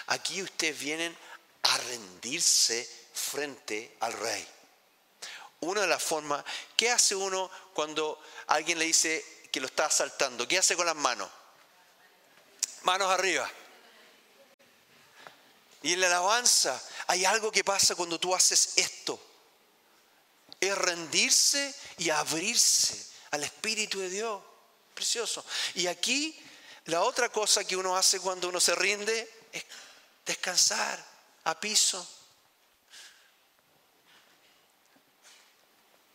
Aquí 0.06 0.42
ustedes 0.42 0.78
vienen 0.78 1.16
a 1.62 1.76
rendirse 1.78 2.88
frente 3.12 3.96
al 4.00 4.12
rey. 4.12 4.46
Una 5.60 5.82
de 5.82 5.86
las 5.86 6.02
formas, 6.02 6.44
¿qué 6.76 6.90
hace 6.90 7.14
uno 7.14 7.50
cuando 7.74 8.20
alguien 8.48 8.78
le 8.78 8.84
dice, 8.86 9.42
que 9.52 9.60
lo 9.60 9.66
está 9.66 9.84
asaltando, 9.84 10.48
¿qué 10.48 10.58
hace 10.58 10.74
con 10.74 10.86
las 10.86 10.96
manos? 10.96 11.28
Manos 12.82 13.10
arriba. 13.10 13.48
Y 15.82 15.92
en 15.92 16.00
la 16.00 16.06
alabanza 16.06 16.82
hay 17.06 17.26
algo 17.26 17.52
que 17.52 17.62
pasa 17.62 17.94
cuando 17.94 18.18
tú 18.18 18.34
haces 18.34 18.72
esto. 18.76 19.20
Es 20.62 20.78
rendirse 20.78 21.74
y 21.98 22.10
abrirse 22.10 23.04
al 23.32 23.42
Espíritu 23.42 23.98
de 23.98 24.08
Dios. 24.08 24.40
Precioso. 24.94 25.44
Y 25.74 25.88
aquí 25.88 26.38
la 26.84 27.02
otra 27.02 27.30
cosa 27.30 27.64
que 27.64 27.76
uno 27.76 27.96
hace 27.96 28.20
cuando 28.20 28.48
uno 28.48 28.60
se 28.60 28.76
rinde 28.76 29.28
es 29.50 29.64
descansar 30.24 31.04
a 31.42 31.58
piso. 31.58 32.06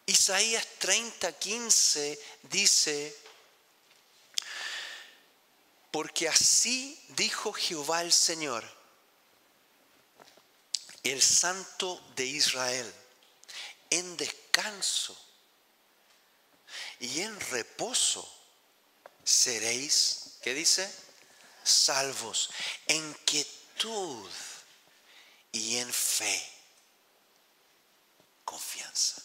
Isaías 0.05 0.65
30, 0.79 1.33
15 1.33 2.19
dice, 2.43 3.17
porque 5.91 6.29
así 6.29 6.97
dijo 7.09 7.51
Jehová 7.51 8.01
el 8.01 8.13
Señor, 8.13 8.63
el 11.03 11.21
Santo 11.21 12.01
de 12.15 12.25
Israel, 12.25 12.93
en 13.89 14.17
descanso 14.17 15.17
y 16.99 17.21
en 17.21 17.39
reposo 17.39 18.27
seréis, 19.23 20.37
¿qué 20.41 20.53
dice? 20.53 20.91
Salvos, 21.63 22.49
en 22.87 23.13
quietud 23.25 24.29
y 25.51 25.77
en 25.77 25.91
fe, 25.91 26.49
confianza. 28.45 29.21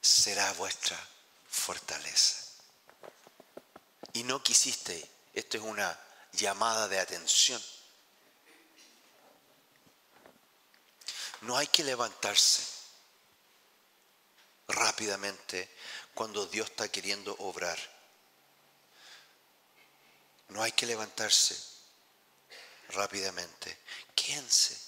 Será 0.00 0.52
vuestra 0.54 0.98
fortaleza 1.48 2.42
y 4.12 4.22
no 4.24 4.42
quisiste. 4.42 5.10
Esto 5.32 5.56
es 5.56 5.62
una 5.62 5.98
llamada 6.32 6.88
de 6.88 7.00
atención. 7.00 7.62
No 11.42 11.56
hay 11.56 11.66
que 11.66 11.84
levantarse 11.84 12.62
rápidamente 14.68 15.68
cuando 16.14 16.46
Dios 16.46 16.70
está 16.70 16.88
queriendo 16.88 17.34
obrar. 17.38 17.78
No 20.48 20.62
hay 20.62 20.72
que 20.72 20.86
levantarse 20.86 21.56
rápidamente. 22.90 23.76
Quédense. 24.14 24.78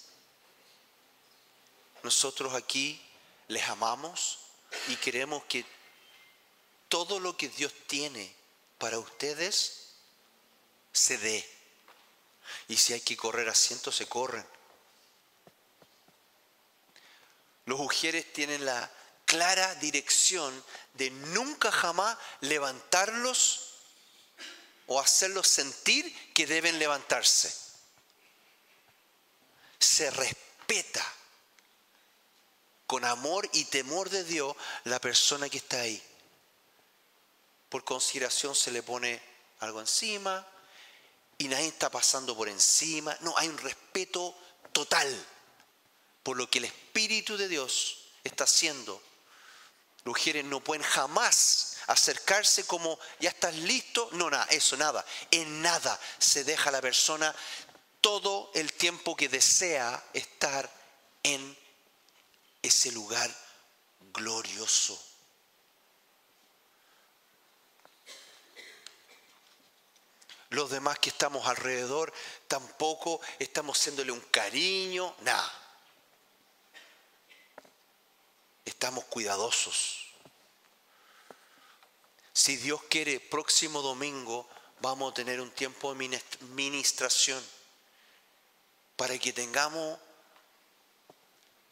Nosotros 2.02 2.54
aquí 2.54 3.00
les 3.48 3.66
amamos 3.68 4.38
y 4.88 4.96
queremos 4.96 5.42
que 5.44 5.64
todo 6.88 7.18
lo 7.18 7.36
que 7.36 7.48
Dios 7.48 7.72
tiene 7.86 8.34
para 8.78 8.98
ustedes 8.98 9.94
se 10.92 11.18
dé. 11.18 11.50
Y 12.68 12.76
si 12.76 12.92
hay 12.92 13.00
que 13.00 13.16
correr 13.16 13.48
asientos, 13.48 13.96
se 13.96 14.06
corren. 14.06 14.46
Los 17.66 17.80
ujieres 17.80 18.32
tienen 18.32 18.64
la 18.64 18.90
clara 19.24 19.74
dirección 19.76 20.64
de 20.94 21.10
nunca 21.10 21.72
jamás 21.72 22.16
levantarlos 22.40 23.74
o 24.86 25.00
hacerlos 25.00 25.48
sentir 25.48 26.32
que 26.32 26.46
deben 26.46 26.78
levantarse. 26.78 27.54
Se 29.78 30.10
respeta 30.10 31.04
con 32.86 33.04
amor 33.04 33.48
y 33.52 33.64
temor 33.64 34.10
de 34.10 34.24
Dios 34.24 34.54
la 34.84 35.00
persona 35.00 35.48
que 35.48 35.58
está 35.58 35.80
ahí 35.80 36.02
por 37.74 37.82
consideración 37.82 38.54
se 38.54 38.70
le 38.70 38.84
pone 38.84 39.20
algo 39.58 39.80
encima 39.80 40.46
y 41.38 41.48
nadie 41.48 41.66
está 41.66 41.90
pasando 41.90 42.36
por 42.36 42.48
encima. 42.48 43.18
No, 43.22 43.36
hay 43.36 43.48
un 43.48 43.58
respeto 43.58 44.32
total 44.70 45.08
por 46.24 46.38
lo 46.38 46.50
que 46.50 46.58
el 46.58 46.64
Espíritu 46.64 47.36
de 47.36 47.46
Dios 47.46 47.98
está 48.24 48.44
haciendo. 48.44 49.00
Mujeres 50.04 50.44
no 50.44 50.60
pueden 50.60 50.82
jamás 50.82 51.76
acercarse 51.86 52.66
como, 52.66 52.98
ya 53.20 53.28
estás 53.28 53.54
listo, 53.54 54.08
no, 54.12 54.30
nada, 54.30 54.46
eso, 54.46 54.76
nada. 54.76 55.04
En 55.30 55.62
nada 55.62 56.00
se 56.18 56.42
deja 56.42 56.70
a 56.70 56.72
la 56.72 56.80
persona 56.80 57.34
todo 58.00 58.50
el 58.54 58.72
tiempo 58.72 59.14
que 59.14 59.28
desea 59.28 60.02
estar 60.14 60.68
en 61.22 61.56
ese 62.62 62.90
lugar 62.90 63.30
glorioso. 64.12 64.98
Los 70.50 70.70
demás 70.70 70.98
que 71.00 71.10
estamos 71.10 71.46
alrededor 71.46 72.12
tampoco 72.48 73.20
estamos 73.38 73.78
haciéndole 73.78 74.12
un 74.12 74.20
cariño, 74.20 75.14
nada 75.20 75.63
Estamos 78.84 79.06
cuidadosos. 79.06 80.12
Si 82.34 82.56
Dios 82.56 82.82
quiere, 82.90 83.18
próximo 83.18 83.80
domingo 83.80 84.46
vamos 84.82 85.10
a 85.10 85.14
tener 85.14 85.40
un 85.40 85.50
tiempo 85.52 85.94
de 85.94 86.20
ministración 86.50 87.42
para 88.94 89.18
que 89.18 89.32
tengamos 89.32 89.98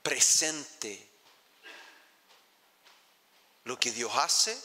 presente 0.03 1.07
lo 3.65 3.79
que 3.79 3.91
Dios 3.91 4.11
hace 4.15 4.59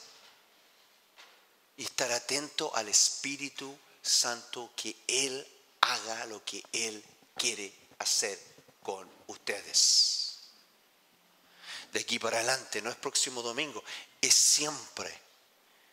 y 1.76 1.84
estar 1.84 2.10
atento 2.14 2.74
al 2.76 2.88
Espíritu 2.88 3.78
Santo 4.02 4.72
que 4.74 4.96
Él 5.06 5.46
haga 5.82 6.26
lo 6.28 6.46
que 6.46 6.64
Él 6.72 7.04
quiere 7.36 7.74
hacer 8.00 8.40
con 8.84 9.06
ustedes. 9.28 10.27
De 11.98 12.04
aquí 12.04 12.20
para 12.20 12.38
adelante, 12.38 12.80
no 12.80 12.92
es 12.92 12.96
próximo 12.96 13.42
domingo, 13.42 13.84
es 14.22 14.36
siempre, 14.36 15.12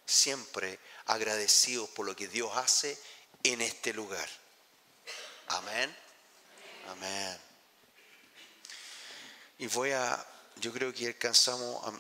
siempre 0.05 0.79
agradecido 1.07 1.87
por 1.87 2.05
lo 2.05 2.15
que 2.15 2.29
Dios 2.29 2.55
hace 2.59 2.99
en 3.43 3.63
este 3.63 3.95
lugar. 3.95 4.29
Amén. 5.47 5.97
Amén. 6.89 7.39
Y 9.57 9.67
voy 9.69 9.93
a, 9.93 10.23
yo 10.57 10.75
creo 10.75 10.93
que 10.93 11.07
alcanzamos 11.07 11.87
a 11.87 11.99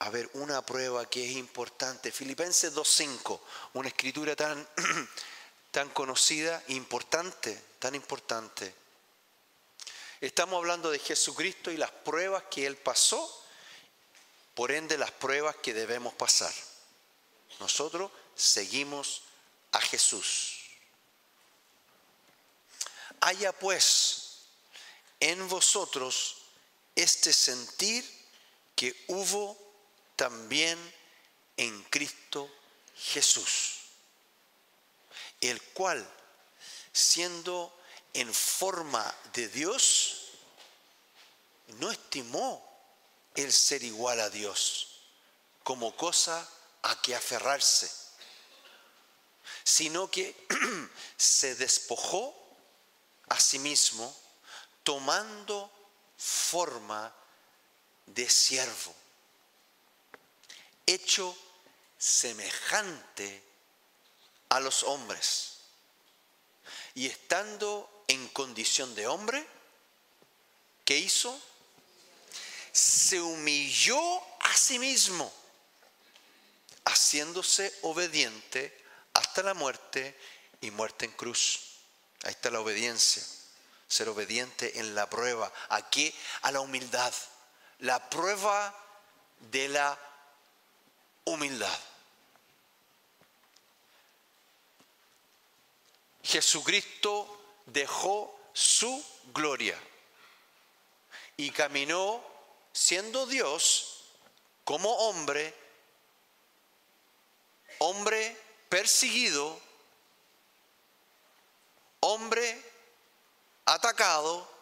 a 0.00 0.10
ver 0.10 0.28
una 0.32 0.66
prueba 0.66 1.08
que 1.08 1.24
es 1.24 1.36
importante. 1.36 2.10
Filipenses 2.10 2.74
2.5, 2.74 3.40
una 3.74 3.86
escritura 3.90 4.34
tan, 4.34 4.68
tan 5.70 5.88
conocida, 5.90 6.60
importante, 6.66 7.62
tan 7.78 7.94
importante. 7.94 8.74
Estamos 10.24 10.56
hablando 10.56 10.90
de 10.90 10.98
Jesucristo 10.98 11.70
y 11.70 11.76
las 11.76 11.90
pruebas 11.90 12.44
que 12.50 12.64
Él 12.64 12.78
pasó, 12.78 13.44
por 14.54 14.72
ende 14.72 14.96
las 14.96 15.10
pruebas 15.10 15.54
que 15.56 15.74
debemos 15.74 16.14
pasar. 16.14 16.50
Nosotros 17.60 18.10
seguimos 18.34 19.20
a 19.72 19.82
Jesús. 19.82 20.60
Haya 23.20 23.52
pues 23.52 24.46
en 25.20 25.46
vosotros 25.46 26.36
este 26.94 27.30
sentir 27.30 28.02
que 28.74 29.04
hubo 29.08 29.58
también 30.16 30.78
en 31.58 31.82
Cristo 31.90 32.50
Jesús, 32.96 33.74
el 35.42 35.60
cual, 35.60 36.10
siendo 36.94 37.78
en 38.14 38.32
forma 38.32 39.12
de 39.34 39.48
Dios, 39.48 40.13
no 41.78 41.90
estimó 41.90 42.62
el 43.34 43.52
ser 43.52 43.82
igual 43.82 44.20
a 44.20 44.30
Dios 44.30 45.00
como 45.62 45.96
cosa 45.96 46.48
a 46.82 47.00
que 47.00 47.14
aferrarse, 47.14 47.90
sino 49.64 50.10
que 50.10 50.36
se 51.16 51.54
despojó 51.54 52.34
a 53.28 53.40
sí 53.40 53.58
mismo 53.58 54.14
tomando 54.82 55.70
forma 56.16 57.12
de 58.06 58.28
siervo 58.28 58.94
hecho 60.86 61.36
semejante 61.98 63.42
a 64.50 64.60
los 64.60 64.82
hombres. 64.84 65.58
Y 66.94 67.06
estando 67.06 68.04
en 68.08 68.28
condición 68.28 68.94
de 68.94 69.06
hombre, 69.06 69.46
¿qué 70.84 70.98
hizo? 70.98 71.40
Se 72.74 73.20
humilló 73.20 74.00
a 74.40 74.52
sí 74.56 74.80
mismo, 74.80 75.32
haciéndose 76.84 77.72
obediente 77.82 78.76
hasta 79.12 79.44
la 79.44 79.54
muerte 79.54 80.18
y 80.60 80.72
muerte 80.72 81.04
en 81.04 81.12
cruz. 81.12 81.60
Ahí 82.24 82.32
está 82.32 82.50
la 82.50 82.60
obediencia, 82.60 83.22
ser 83.86 84.08
obediente 84.08 84.80
en 84.80 84.96
la 84.96 85.08
prueba. 85.08 85.52
Aquí 85.68 86.12
a 86.42 86.50
la 86.50 86.58
humildad, 86.58 87.14
la 87.78 88.10
prueba 88.10 88.74
de 89.38 89.68
la 89.68 89.96
humildad. 91.26 91.78
Jesucristo 96.24 97.60
dejó 97.66 98.36
su 98.52 99.04
gloria 99.32 99.78
y 101.36 101.52
caminó 101.52 102.33
siendo 102.74 103.24
Dios 103.26 104.02
como 104.64 104.90
hombre, 104.90 105.54
hombre 107.78 108.36
perseguido, 108.68 109.58
hombre 112.00 112.62
atacado, 113.64 114.52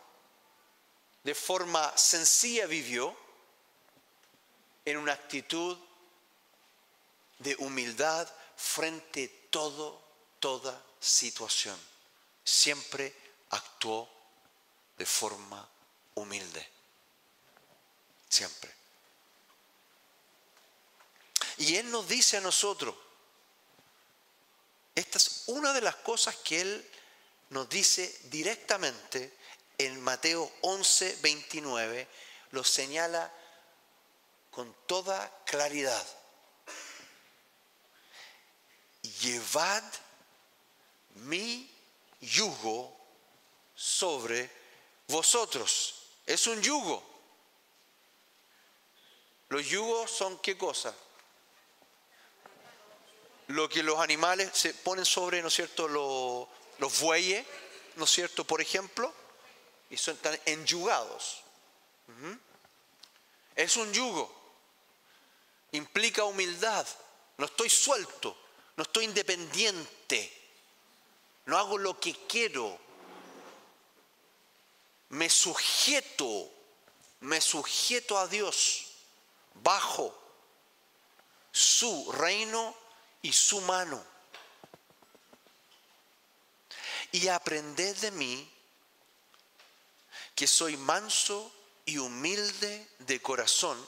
de 1.25 1.35
forma 1.35 1.97
sencilla 1.97 2.67
vivió 2.67 3.17
en 4.85 4.99
una 4.99 5.13
actitud 5.15 5.79
de 7.39 7.57
humildad 7.61 8.29
frente 8.57 9.25
a 9.25 9.51
todo, 9.51 10.03
toda 10.39 10.85
situación. 11.01 11.79
Siempre 12.45 13.15
actuó 13.51 14.09
de 14.99 15.07
forma 15.07 15.67
humilde. 16.15 16.82
Siempre. 18.33 18.71
Y 21.59 21.77
Él 21.77 21.91
nos 21.91 22.09
dice 22.09 22.39
a 22.39 22.41
nosotros, 22.41 22.95
esta 24.95 25.19
es 25.19 25.45
una 25.49 25.73
de 25.73 25.83
las 25.83 25.97
cosas 25.97 26.37
que 26.37 26.61
Él 26.63 26.91
nos 27.51 27.69
dice 27.69 28.19
directamente 28.25 29.37
en 29.77 30.01
Mateo 30.01 30.51
11, 30.63 31.19
29, 31.21 32.09
lo 32.53 32.65
señala 32.65 33.31
con 34.51 34.75
toda 34.87 35.45
claridad 35.45 36.07
llevad 39.21 39.83
mi 41.15 41.69
yugo 42.21 42.97
sobre 43.75 44.51
vosotros. 45.09 45.95
Es 46.27 46.47
un 46.47 46.61
yugo. 46.63 47.12
Los 49.53 49.67
yugos 49.67 50.11
son 50.11 50.39
qué 50.39 50.57
cosa? 50.57 50.95
Lo 53.49 53.69
que 53.69 53.83
los 53.83 53.99
animales 53.99 54.51
se 54.55 54.73
ponen 54.73 55.05
sobre, 55.05 55.43
¿no 55.43 55.49
es 55.49 55.55
cierto?, 55.55 55.87
los, 55.89 56.49
los 56.79 57.01
bueyes, 57.01 57.47
¿no 57.97 58.05
es 58.05 58.11
cierto?, 58.11 58.45
por 58.45 58.61
ejemplo, 58.61 59.13
y 59.91 59.97
son 59.97 60.17
tan 60.17 60.39
enyugados. 60.47 61.43
Es 63.55 63.77
un 63.77 63.93
yugo. 63.93 64.35
Implica 65.73 66.25
humildad. 66.25 66.87
No 67.37 67.47
estoy 67.47 67.69
suelto 67.69 68.37
no 68.77 68.85
estoy 68.85 69.05
independiente, 69.05 70.33
no 71.47 71.59
hago 71.59 71.77
lo 71.77 71.99
que 72.01 72.15
quiero, 72.27 72.79
me 75.11 75.29
sujeto, 75.29 76.51
me 77.21 77.41
sujeto 77.41 78.19
a 78.19 78.27
Dios 78.27 78.82
bajo 79.55 80.19
su 81.51 82.11
reino 82.13 82.75
y 83.23 83.33
su 83.33 83.61
mano. 83.63 84.03
Y 87.13 87.29
aprended 87.29 87.97
de 87.99 88.11
mí 88.13 88.51
que 90.35 90.47
soy 90.47 90.77
manso 90.77 91.53
y 91.85 91.99
humilde 91.99 92.89
de 93.01 93.21
corazón 93.21 93.87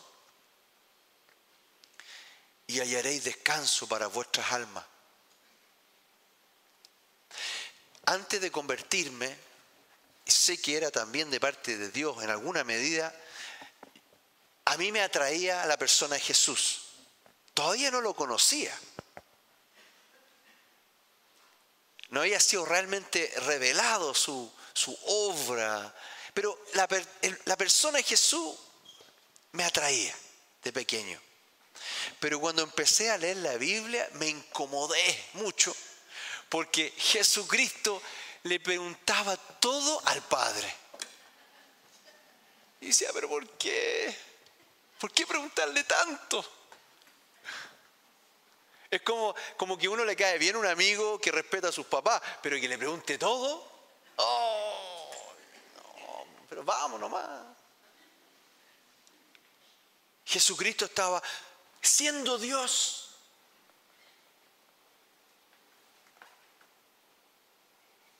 y 2.66 2.81
hallaréis 2.81 3.24
descanso 3.24 3.87
para 3.87 4.07
vuestras 4.09 4.53
almas. 4.53 4.85
Antes 8.07 8.40
de 8.40 8.50
convertirme, 8.50 9.37
sé 10.27 10.61
que 10.61 10.77
era 10.77 10.90
también 10.90 11.31
de 11.31 11.40
parte 11.40 11.79
de 11.79 11.90
Dios 11.90 12.22
en 12.22 12.31
alguna 12.31 12.64
medida, 12.64 13.14
a 14.64 14.77
mí 14.77 14.92
me 14.92 15.03
atraía 15.03 15.66
la 15.66 15.77
persona 15.77 16.14
de 16.14 16.20
Jesús. 16.20 16.81
Todavía 17.53 17.90
no 17.90 18.00
lo 18.00 18.14
conocía. 18.14 18.77
No 22.09 22.20
había 22.20 22.40
sido 22.40 22.64
realmente 22.64 23.33
revelado 23.46 24.14
su, 24.14 24.50
obra, 25.07 25.94
pero 26.33 26.59
la, 26.74 26.88
la 27.44 27.57
persona 27.57 27.98
de 27.98 28.05
Jesús 28.05 28.55
me 29.53 29.64
atraía 29.64 30.14
de 30.62 30.72
pequeño. 30.72 31.20
Pero 32.20 32.40
cuando 32.40 32.62
empecé 32.62 33.11
a 33.11 33.18
leer 33.18 33.38
la 33.38 33.57
Biblia 33.57 34.09
me 34.14 34.29
incomodé 34.29 35.24
mucho 35.35 35.74
Porque 36.48 36.94
Jesucristo 36.96 38.00
le 38.44 38.61
preguntaba 38.61 39.37
todo 39.37 40.00
al 40.07 40.22
Padre. 40.22 40.72
Y 42.81 42.88
decía, 42.88 43.09
pero 43.12 43.29
¿por 43.29 43.48
qué? 43.57 44.14
¿Por 44.98 45.12
qué 45.12 45.26
preguntarle 45.26 45.85
tanto? 45.85 46.44
Es 48.90 49.02
como, 49.02 49.35
como 49.57 49.76
que 49.76 49.88
uno 49.88 50.04
le 50.04 50.14
cae 50.14 50.38
bien 50.38 50.54
a 50.54 50.59
un 50.61 50.66
amigo 50.66 51.18
que 51.18 51.33
respeta 51.33 51.68
a 51.68 51.72
sus 51.72 51.87
papás, 51.87 52.22
pero 52.40 52.61
que 52.61 52.68
le 52.68 52.78
pregunte 52.78 53.18
todo. 53.18 53.68
Oh, 54.16 55.11
no, 55.76 56.46
pero 56.48 56.62
vamos 56.62 57.00
nomás. 57.00 57.28
Jesucristo 60.24 60.85
estaba 60.85 61.22
siendo 61.80 62.38
Dios. 62.38 63.11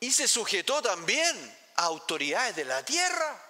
Y 0.01 0.13
se 0.13 0.29
sujetó 0.29 0.83
también 0.83 1.59
a 1.77 1.85
autoridades 1.85 2.57
de 2.57 2.65
la 2.65 2.85
tierra. 2.85 3.41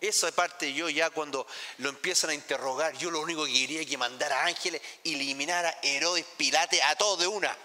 Esa 0.00 0.30
parte 0.32 0.72
yo 0.72 0.88
ya 0.88 1.10
cuando 1.10 1.46
lo 1.78 1.88
empiezan 1.88 2.30
a 2.30 2.34
interrogar, 2.34 2.96
yo 2.98 3.10
lo 3.10 3.20
único 3.20 3.46
que 3.46 3.52
quería 3.52 3.80
es 3.80 3.86
que 3.86 3.96
mandara 3.96 4.44
ángeles 4.44 4.82
eliminara 5.02 5.70
a 5.70 5.78
Herodes, 5.82 6.26
Pilate, 6.36 6.82
a 6.82 6.96
todos 6.96 7.20
de 7.20 7.26
una. 7.26 7.56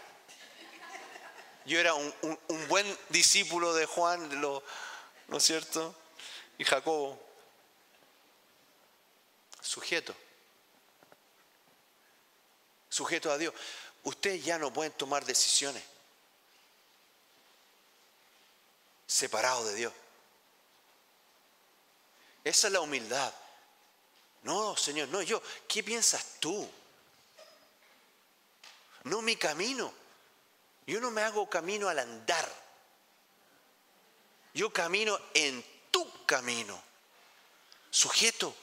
Yo 1.65 1.79
era 1.79 1.93
un, 1.93 2.13
un 2.47 2.67
buen 2.67 2.97
discípulo 3.09 3.73
de 3.73 3.85
Juan, 3.85 4.41
¿no 4.41 4.63
es 5.37 5.43
cierto? 5.43 5.95
Y 6.57 6.63
Jacobo. 6.63 7.21
Sujeto. 9.61 10.15
Sujeto 12.89 13.31
a 13.31 13.37
Dios. 13.37 13.53
Ustedes 14.03 14.43
ya 14.43 14.57
no 14.57 14.73
pueden 14.73 14.91
tomar 14.93 15.25
decisiones 15.25 15.83
separados 19.05 19.67
de 19.67 19.75
Dios. 19.75 19.93
Esa 22.49 22.65
es 22.65 22.73
la 22.73 22.81
humildad. 22.81 23.31
No, 24.41 24.75
Señor, 24.75 25.07
no 25.09 25.21
yo. 25.21 25.39
¿Qué 25.67 25.83
piensas 25.83 26.39
tú? 26.39 26.67
No 29.03 29.21
mi 29.21 29.35
camino. 29.35 29.93
Yo 30.87 30.99
no 30.99 31.11
me 31.11 31.21
hago 31.21 31.47
camino 31.47 31.89
al 31.89 31.99
andar. 31.99 32.51
Yo 34.55 34.73
camino 34.73 35.19
en 35.35 35.63
tu 35.91 36.25
camino. 36.25 36.81
Sujeto. 37.91 38.55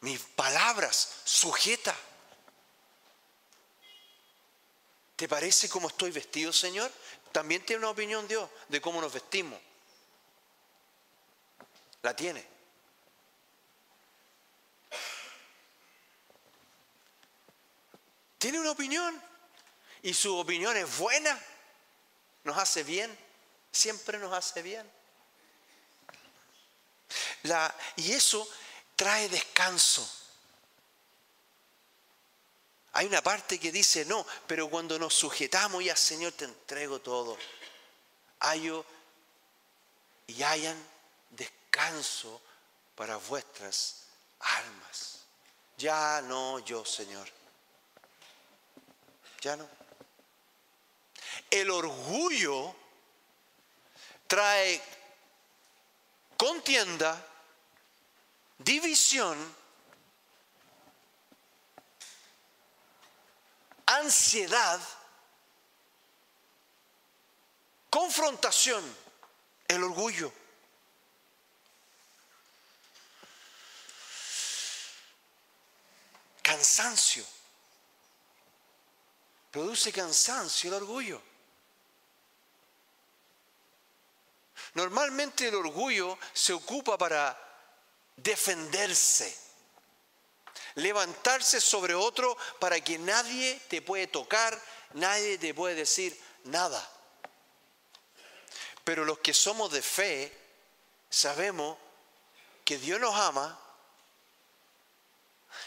Mis 0.00 0.18
palabras, 0.18 1.20
sujeta. 1.22 1.94
¿Te 5.14 5.28
parece 5.28 5.68
cómo 5.68 5.86
estoy 5.86 6.10
vestido, 6.10 6.52
Señor? 6.52 6.90
También 7.30 7.64
tiene 7.64 7.78
una 7.78 7.90
opinión 7.90 8.26
Dios 8.26 8.50
de 8.68 8.80
cómo 8.80 9.00
nos 9.00 9.12
vestimos. 9.12 9.60
La 12.02 12.14
tiene. 12.14 12.44
Tiene 18.38 18.58
una 18.58 18.72
opinión 18.72 19.22
y 20.02 20.12
su 20.12 20.36
opinión 20.36 20.76
es 20.76 20.98
buena, 20.98 21.40
nos 22.42 22.58
hace 22.58 22.82
bien, 22.82 23.16
siempre 23.70 24.18
nos 24.18 24.32
hace 24.32 24.62
bien. 24.62 24.90
La, 27.44 27.72
y 27.94 28.10
eso 28.10 28.48
trae 28.96 29.28
descanso. 29.28 30.10
Hay 32.94 33.06
una 33.06 33.22
parte 33.22 33.60
que 33.60 33.70
dice, 33.70 34.04
no, 34.06 34.26
pero 34.48 34.68
cuando 34.68 34.98
nos 34.98 35.14
sujetamos 35.14 35.84
ya, 35.84 35.94
Señor, 35.94 36.32
te 36.32 36.46
entrego 36.46 37.00
todo. 37.00 37.38
Hayo 38.40 38.84
y 40.26 40.42
hayan 40.42 40.76
descanso 41.30 41.61
para 42.94 43.16
vuestras 43.16 44.04
almas. 44.40 45.20
Ya 45.76 46.20
no 46.22 46.58
yo, 46.60 46.84
Señor. 46.84 47.28
Ya 49.40 49.56
no. 49.56 49.68
El 51.50 51.70
orgullo 51.70 52.74
trae 54.26 54.80
contienda, 56.36 57.26
división, 58.58 59.36
ansiedad, 63.86 64.80
confrontación, 67.90 68.84
el 69.68 69.82
orgullo. 69.82 70.41
Cansancio. 76.42 77.24
Produce 79.50 79.92
cansancio 79.92 80.68
el 80.68 80.74
orgullo. 80.74 81.22
Normalmente 84.74 85.48
el 85.48 85.54
orgullo 85.54 86.18
se 86.32 86.52
ocupa 86.52 86.96
para 86.96 87.38
defenderse, 88.16 89.36
levantarse 90.76 91.60
sobre 91.60 91.94
otro 91.94 92.36
para 92.58 92.80
que 92.80 92.98
nadie 92.98 93.60
te 93.68 93.82
puede 93.82 94.06
tocar, 94.06 94.58
nadie 94.94 95.36
te 95.36 95.52
puede 95.52 95.74
decir 95.74 96.18
nada. 96.44 96.88
Pero 98.84 99.04
los 99.04 99.18
que 99.18 99.34
somos 99.34 99.70
de 99.70 99.82
fe 99.82 100.36
sabemos 101.10 101.76
que 102.64 102.78
Dios 102.78 102.98
nos 102.98 103.14
ama 103.14 103.61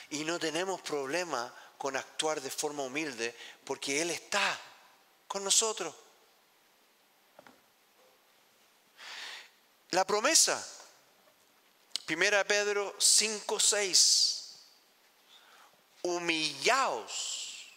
y 0.09 0.23
no 0.23 0.39
tenemos 0.39 0.81
problema 0.81 1.53
con 1.77 1.95
actuar 1.97 2.41
de 2.41 2.49
forma 2.49 2.83
humilde 2.83 3.35
porque 3.63 4.01
Él 4.01 4.11
está 4.11 4.59
con 5.27 5.43
nosotros. 5.43 5.93
La 9.91 10.05
promesa, 10.05 10.65
1 12.09 12.47
Pedro 12.47 12.95
5, 12.97 13.59
6, 13.59 14.55
humillaos, 16.01 17.67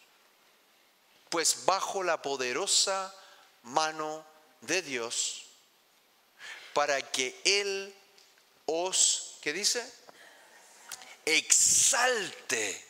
pues 1.28 1.64
bajo 1.64 2.02
la 2.02 2.20
poderosa 2.20 3.14
mano 3.62 4.24
de 4.62 4.82
Dios, 4.82 5.44
para 6.72 7.00
que 7.02 7.40
Él 7.44 7.94
os, 8.66 9.38
¿qué 9.42 9.52
dice? 9.52 9.97
Exalte 11.36 12.86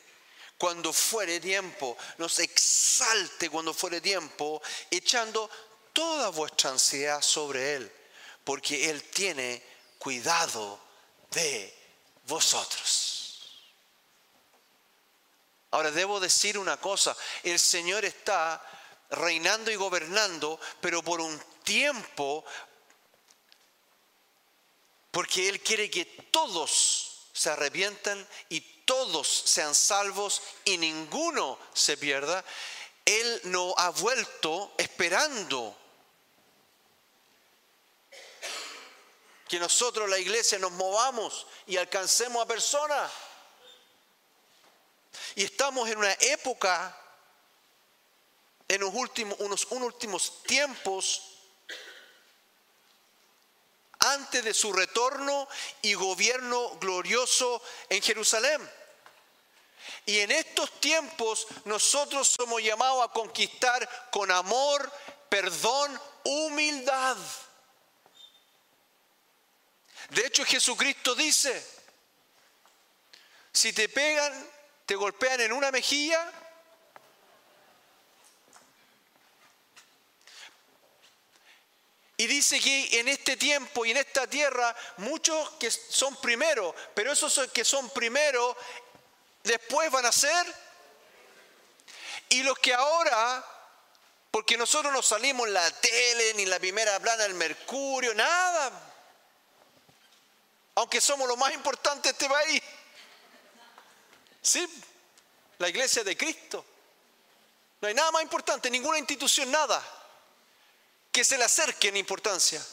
cuando 0.56 0.92
fuere 0.92 1.40
tiempo, 1.40 1.96
nos 2.18 2.38
exalte 2.40 3.48
cuando 3.48 3.72
fuere 3.72 4.00
tiempo, 4.00 4.60
echando 4.90 5.48
toda 5.92 6.30
vuestra 6.30 6.70
ansiedad 6.70 7.22
sobre 7.22 7.74
Él, 7.74 7.92
porque 8.44 8.90
Él 8.90 9.02
tiene 9.04 9.62
cuidado 9.98 10.80
de 11.30 11.74
vosotros. 12.26 13.64
Ahora 15.70 15.90
debo 15.90 16.18
decir 16.18 16.58
una 16.58 16.78
cosa, 16.78 17.16
el 17.42 17.58
Señor 17.58 18.04
está 18.04 18.62
reinando 19.10 19.70
y 19.70 19.76
gobernando, 19.76 20.58
pero 20.80 21.02
por 21.02 21.20
un 21.20 21.38
tiempo, 21.62 22.44
porque 25.10 25.48
Él 25.48 25.60
quiere 25.60 25.90
que 25.90 26.04
todos 26.04 27.07
se 27.38 27.50
arrepientan 27.50 28.26
y 28.48 28.60
todos 28.84 29.28
sean 29.28 29.74
salvos 29.74 30.42
y 30.64 30.76
ninguno 30.76 31.56
se 31.72 31.96
pierda, 31.96 32.44
Él 33.04 33.40
no 33.44 33.74
ha 33.76 33.90
vuelto 33.90 34.74
esperando 34.76 35.76
que 39.48 39.60
nosotros, 39.60 40.10
la 40.10 40.18
iglesia, 40.18 40.58
nos 40.58 40.72
movamos 40.72 41.46
y 41.66 41.76
alcancemos 41.76 42.42
a 42.42 42.48
personas. 42.48 43.10
Y 45.36 45.44
estamos 45.44 45.88
en 45.88 45.98
una 45.98 46.12
época, 46.20 47.00
en 48.66 48.80
los 48.80 48.92
últimos, 48.92 49.38
unos, 49.38 49.64
unos 49.70 49.86
últimos 49.86 50.42
tiempos, 50.42 51.27
antes 54.00 54.44
de 54.44 54.54
su 54.54 54.72
retorno 54.72 55.48
y 55.82 55.94
gobierno 55.94 56.76
glorioso 56.78 57.62
en 57.88 58.02
Jerusalén. 58.02 58.70
Y 60.06 60.20
en 60.20 60.30
estos 60.30 60.80
tiempos 60.80 61.46
nosotros 61.64 62.28
somos 62.28 62.62
llamados 62.62 63.04
a 63.04 63.12
conquistar 63.12 64.08
con 64.10 64.30
amor, 64.30 64.90
perdón, 65.28 66.00
humildad. 66.24 67.16
De 70.10 70.26
hecho 70.26 70.44
Jesucristo 70.44 71.14
dice, 71.14 71.62
si 73.52 73.72
te 73.72 73.88
pegan, 73.88 74.50
te 74.86 74.94
golpean 74.94 75.40
en 75.40 75.52
una 75.52 75.70
mejilla, 75.70 76.32
Y 82.20 82.26
dice 82.26 82.58
que 82.58 82.98
en 82.98 83.06
este 83.06 83.36
tiempo 83.36 83.86
y 83.86 83.92
en 83.92 83.96
esta 83.96 84.26
tierra 84.26 84.74
muchos 84.96 85.50
que 85.50 85.70
son 85.70 86.16
primeros, 86.16 86.74
pero 86.92 87.12
esos 87.12 87.48
que 87.52 87.64
son 87.64 87.88
primeros 87.90 88.56
después 89.44 89.88
van 89.92 90.04
a 90.04 90.10
ser. 90.10 90.44
Y 92.28 92.42
los 92.42 92.58
que 92.58 92.74
ahora, 92.74 93.44
porque 94.32 94.56
nosotros 94.56 94.92
no 94.92 95.00
salimos 95.00 95.46
en 95.46 95.54
la 95.54 95.70
tele 95.80 96.34
ni 96.34 96.42
en 96.42 96.50
la 96.50 96.58
primera 96.58 96.98
plana 96.98 97.22
del 97.22 97.34
Mercurio, 97.34 98.12
nada. 98.14 98.72
Aunque 100.74 101.00
somos 101.00 101.28
lo 101.28 101.36
más 101.36 101.54
importante 101.54 102.08
de 102.08 102.12
este 102.14 102.28
país. 102.28 102.62
Sí, 104.42 104.66
la 105.58 105.68
iglesia 105.68 106.02
de 106.02 106.16
Cristo. 106.16 106.64
No 107.80 107.86
hay 107.86 107.94
nada 107.94 108.10
más 108.10 108.24
importante, 108.24 108.68
ninguna 108.70 108.98
institución, 108.98 109.52
nada, 109.52 109.97
que 111.18 111.24
se 111.24 111.36
le 111.36 111.42
acerque 111.42 111.88
en 111.88 111.96
importancia. 111.96 112.64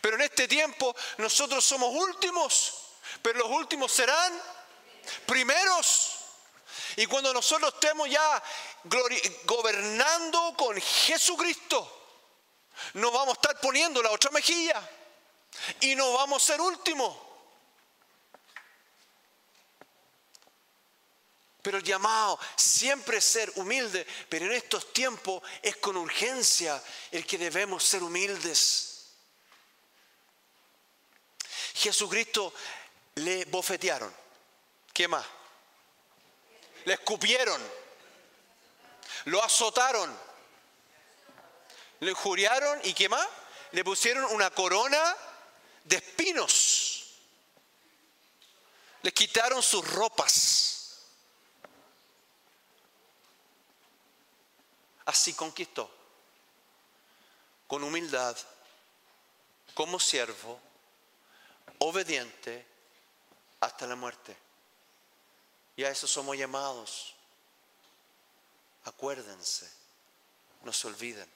Pero 0.00 0.16
en 0.16 0.22
este 0.22 0.48
tiempo 0.48 0.96
nosotros 1.18 1.62
somos 1.62 1.94
últimos, 1.94 2.72
pero 3.20 3.40
los 3.40 3.50
últimos 3.50 3.92
serán 3.92 4.32
primeros. 5.26 6.12
Y 6.96 7.04
cuando 7.04 7.34
nosotros 7.34 7.74
estemos 7.74 8.08
ya 8.08 8.42
gobernando 9.44 10.54
con 10.56 10.80
Jesucristo, 10.80 12.08
nos 12.94 13.12
vamos 13.12 13.36
a 13.36 13.40
estar 13.42 13.60
poniendo 13.60 14.02
la 14.02 14.10
otra 14.10 14.30
mejilla 14.30 14.82
y 15.80 15.94
no 15.96 16.14
vamos 16.14 16.42
a 16.42 16.46
ser 16.46 16.62
últimos. 16.62 17.14
Pero 21.66 21.78
el 21.78 21.82
llamado 21.82 22.38
siempre 22.54 23.16
es 23.16 23.24
ser 23.24 23.52
humilde, 23.56 24.06
pero 24.28 24.46
en 24.46 24.52
estos 24.52 24.92
tiempos 24.92 25.42
es 25.60 25.74
con 25.78 25.96
urgencia 25.96 26.80
el 27.10 27.26
que 27.26 27.36
debemos 27.36 27.82
ser 27.82 28.04
humildes. 28.04 29.08
Jesucristo 31.74 32.54
le 33.16 33.46
bofetearon. 33.46 34.14
¿Qué 34.92 35.08
más? 35.08 35.26
Le 36.84 36.94
escupieron. 36.94 37.60
Lo 39.24 39.42
azotaron. 39.42 40.16
Le 41.98 42.12
injuriaron 42.12 42.78
y 42.84 42.94
¿qué 42.94 43.08
más? 43.08 43.26
Le 43.72 43.82
pusieron 43.82 44.22
una 44.26 44.50
corona 44.50 45.16
de 45.82 45.96
espinos. 45.96 47.16
Le 49.02 49.10
quitaron 49.12 49.60
sus 49.64 49.84
ropas. 49.84 50.75
Así 55.06 55.34
conquistó, 55.34 55.90
con 57.66 57.82
humildad, 57.82 58.36
como 59.74 59.98
siervo, 59.98 60.60
obediente 61.78 62.66
hasta 63.60 63.86
la 63.86 63.96
muerte. 63.96 64.36
Y 65.76 65.84
a 65.84 65.90
eso 65.90 66.06
somos 66.06 66.36
llamados. 66.36 67.14
Acuérdense, 68.84 69.70
no 70.62 70.72
se 70.72 70.86
olviden. 70.86 71.35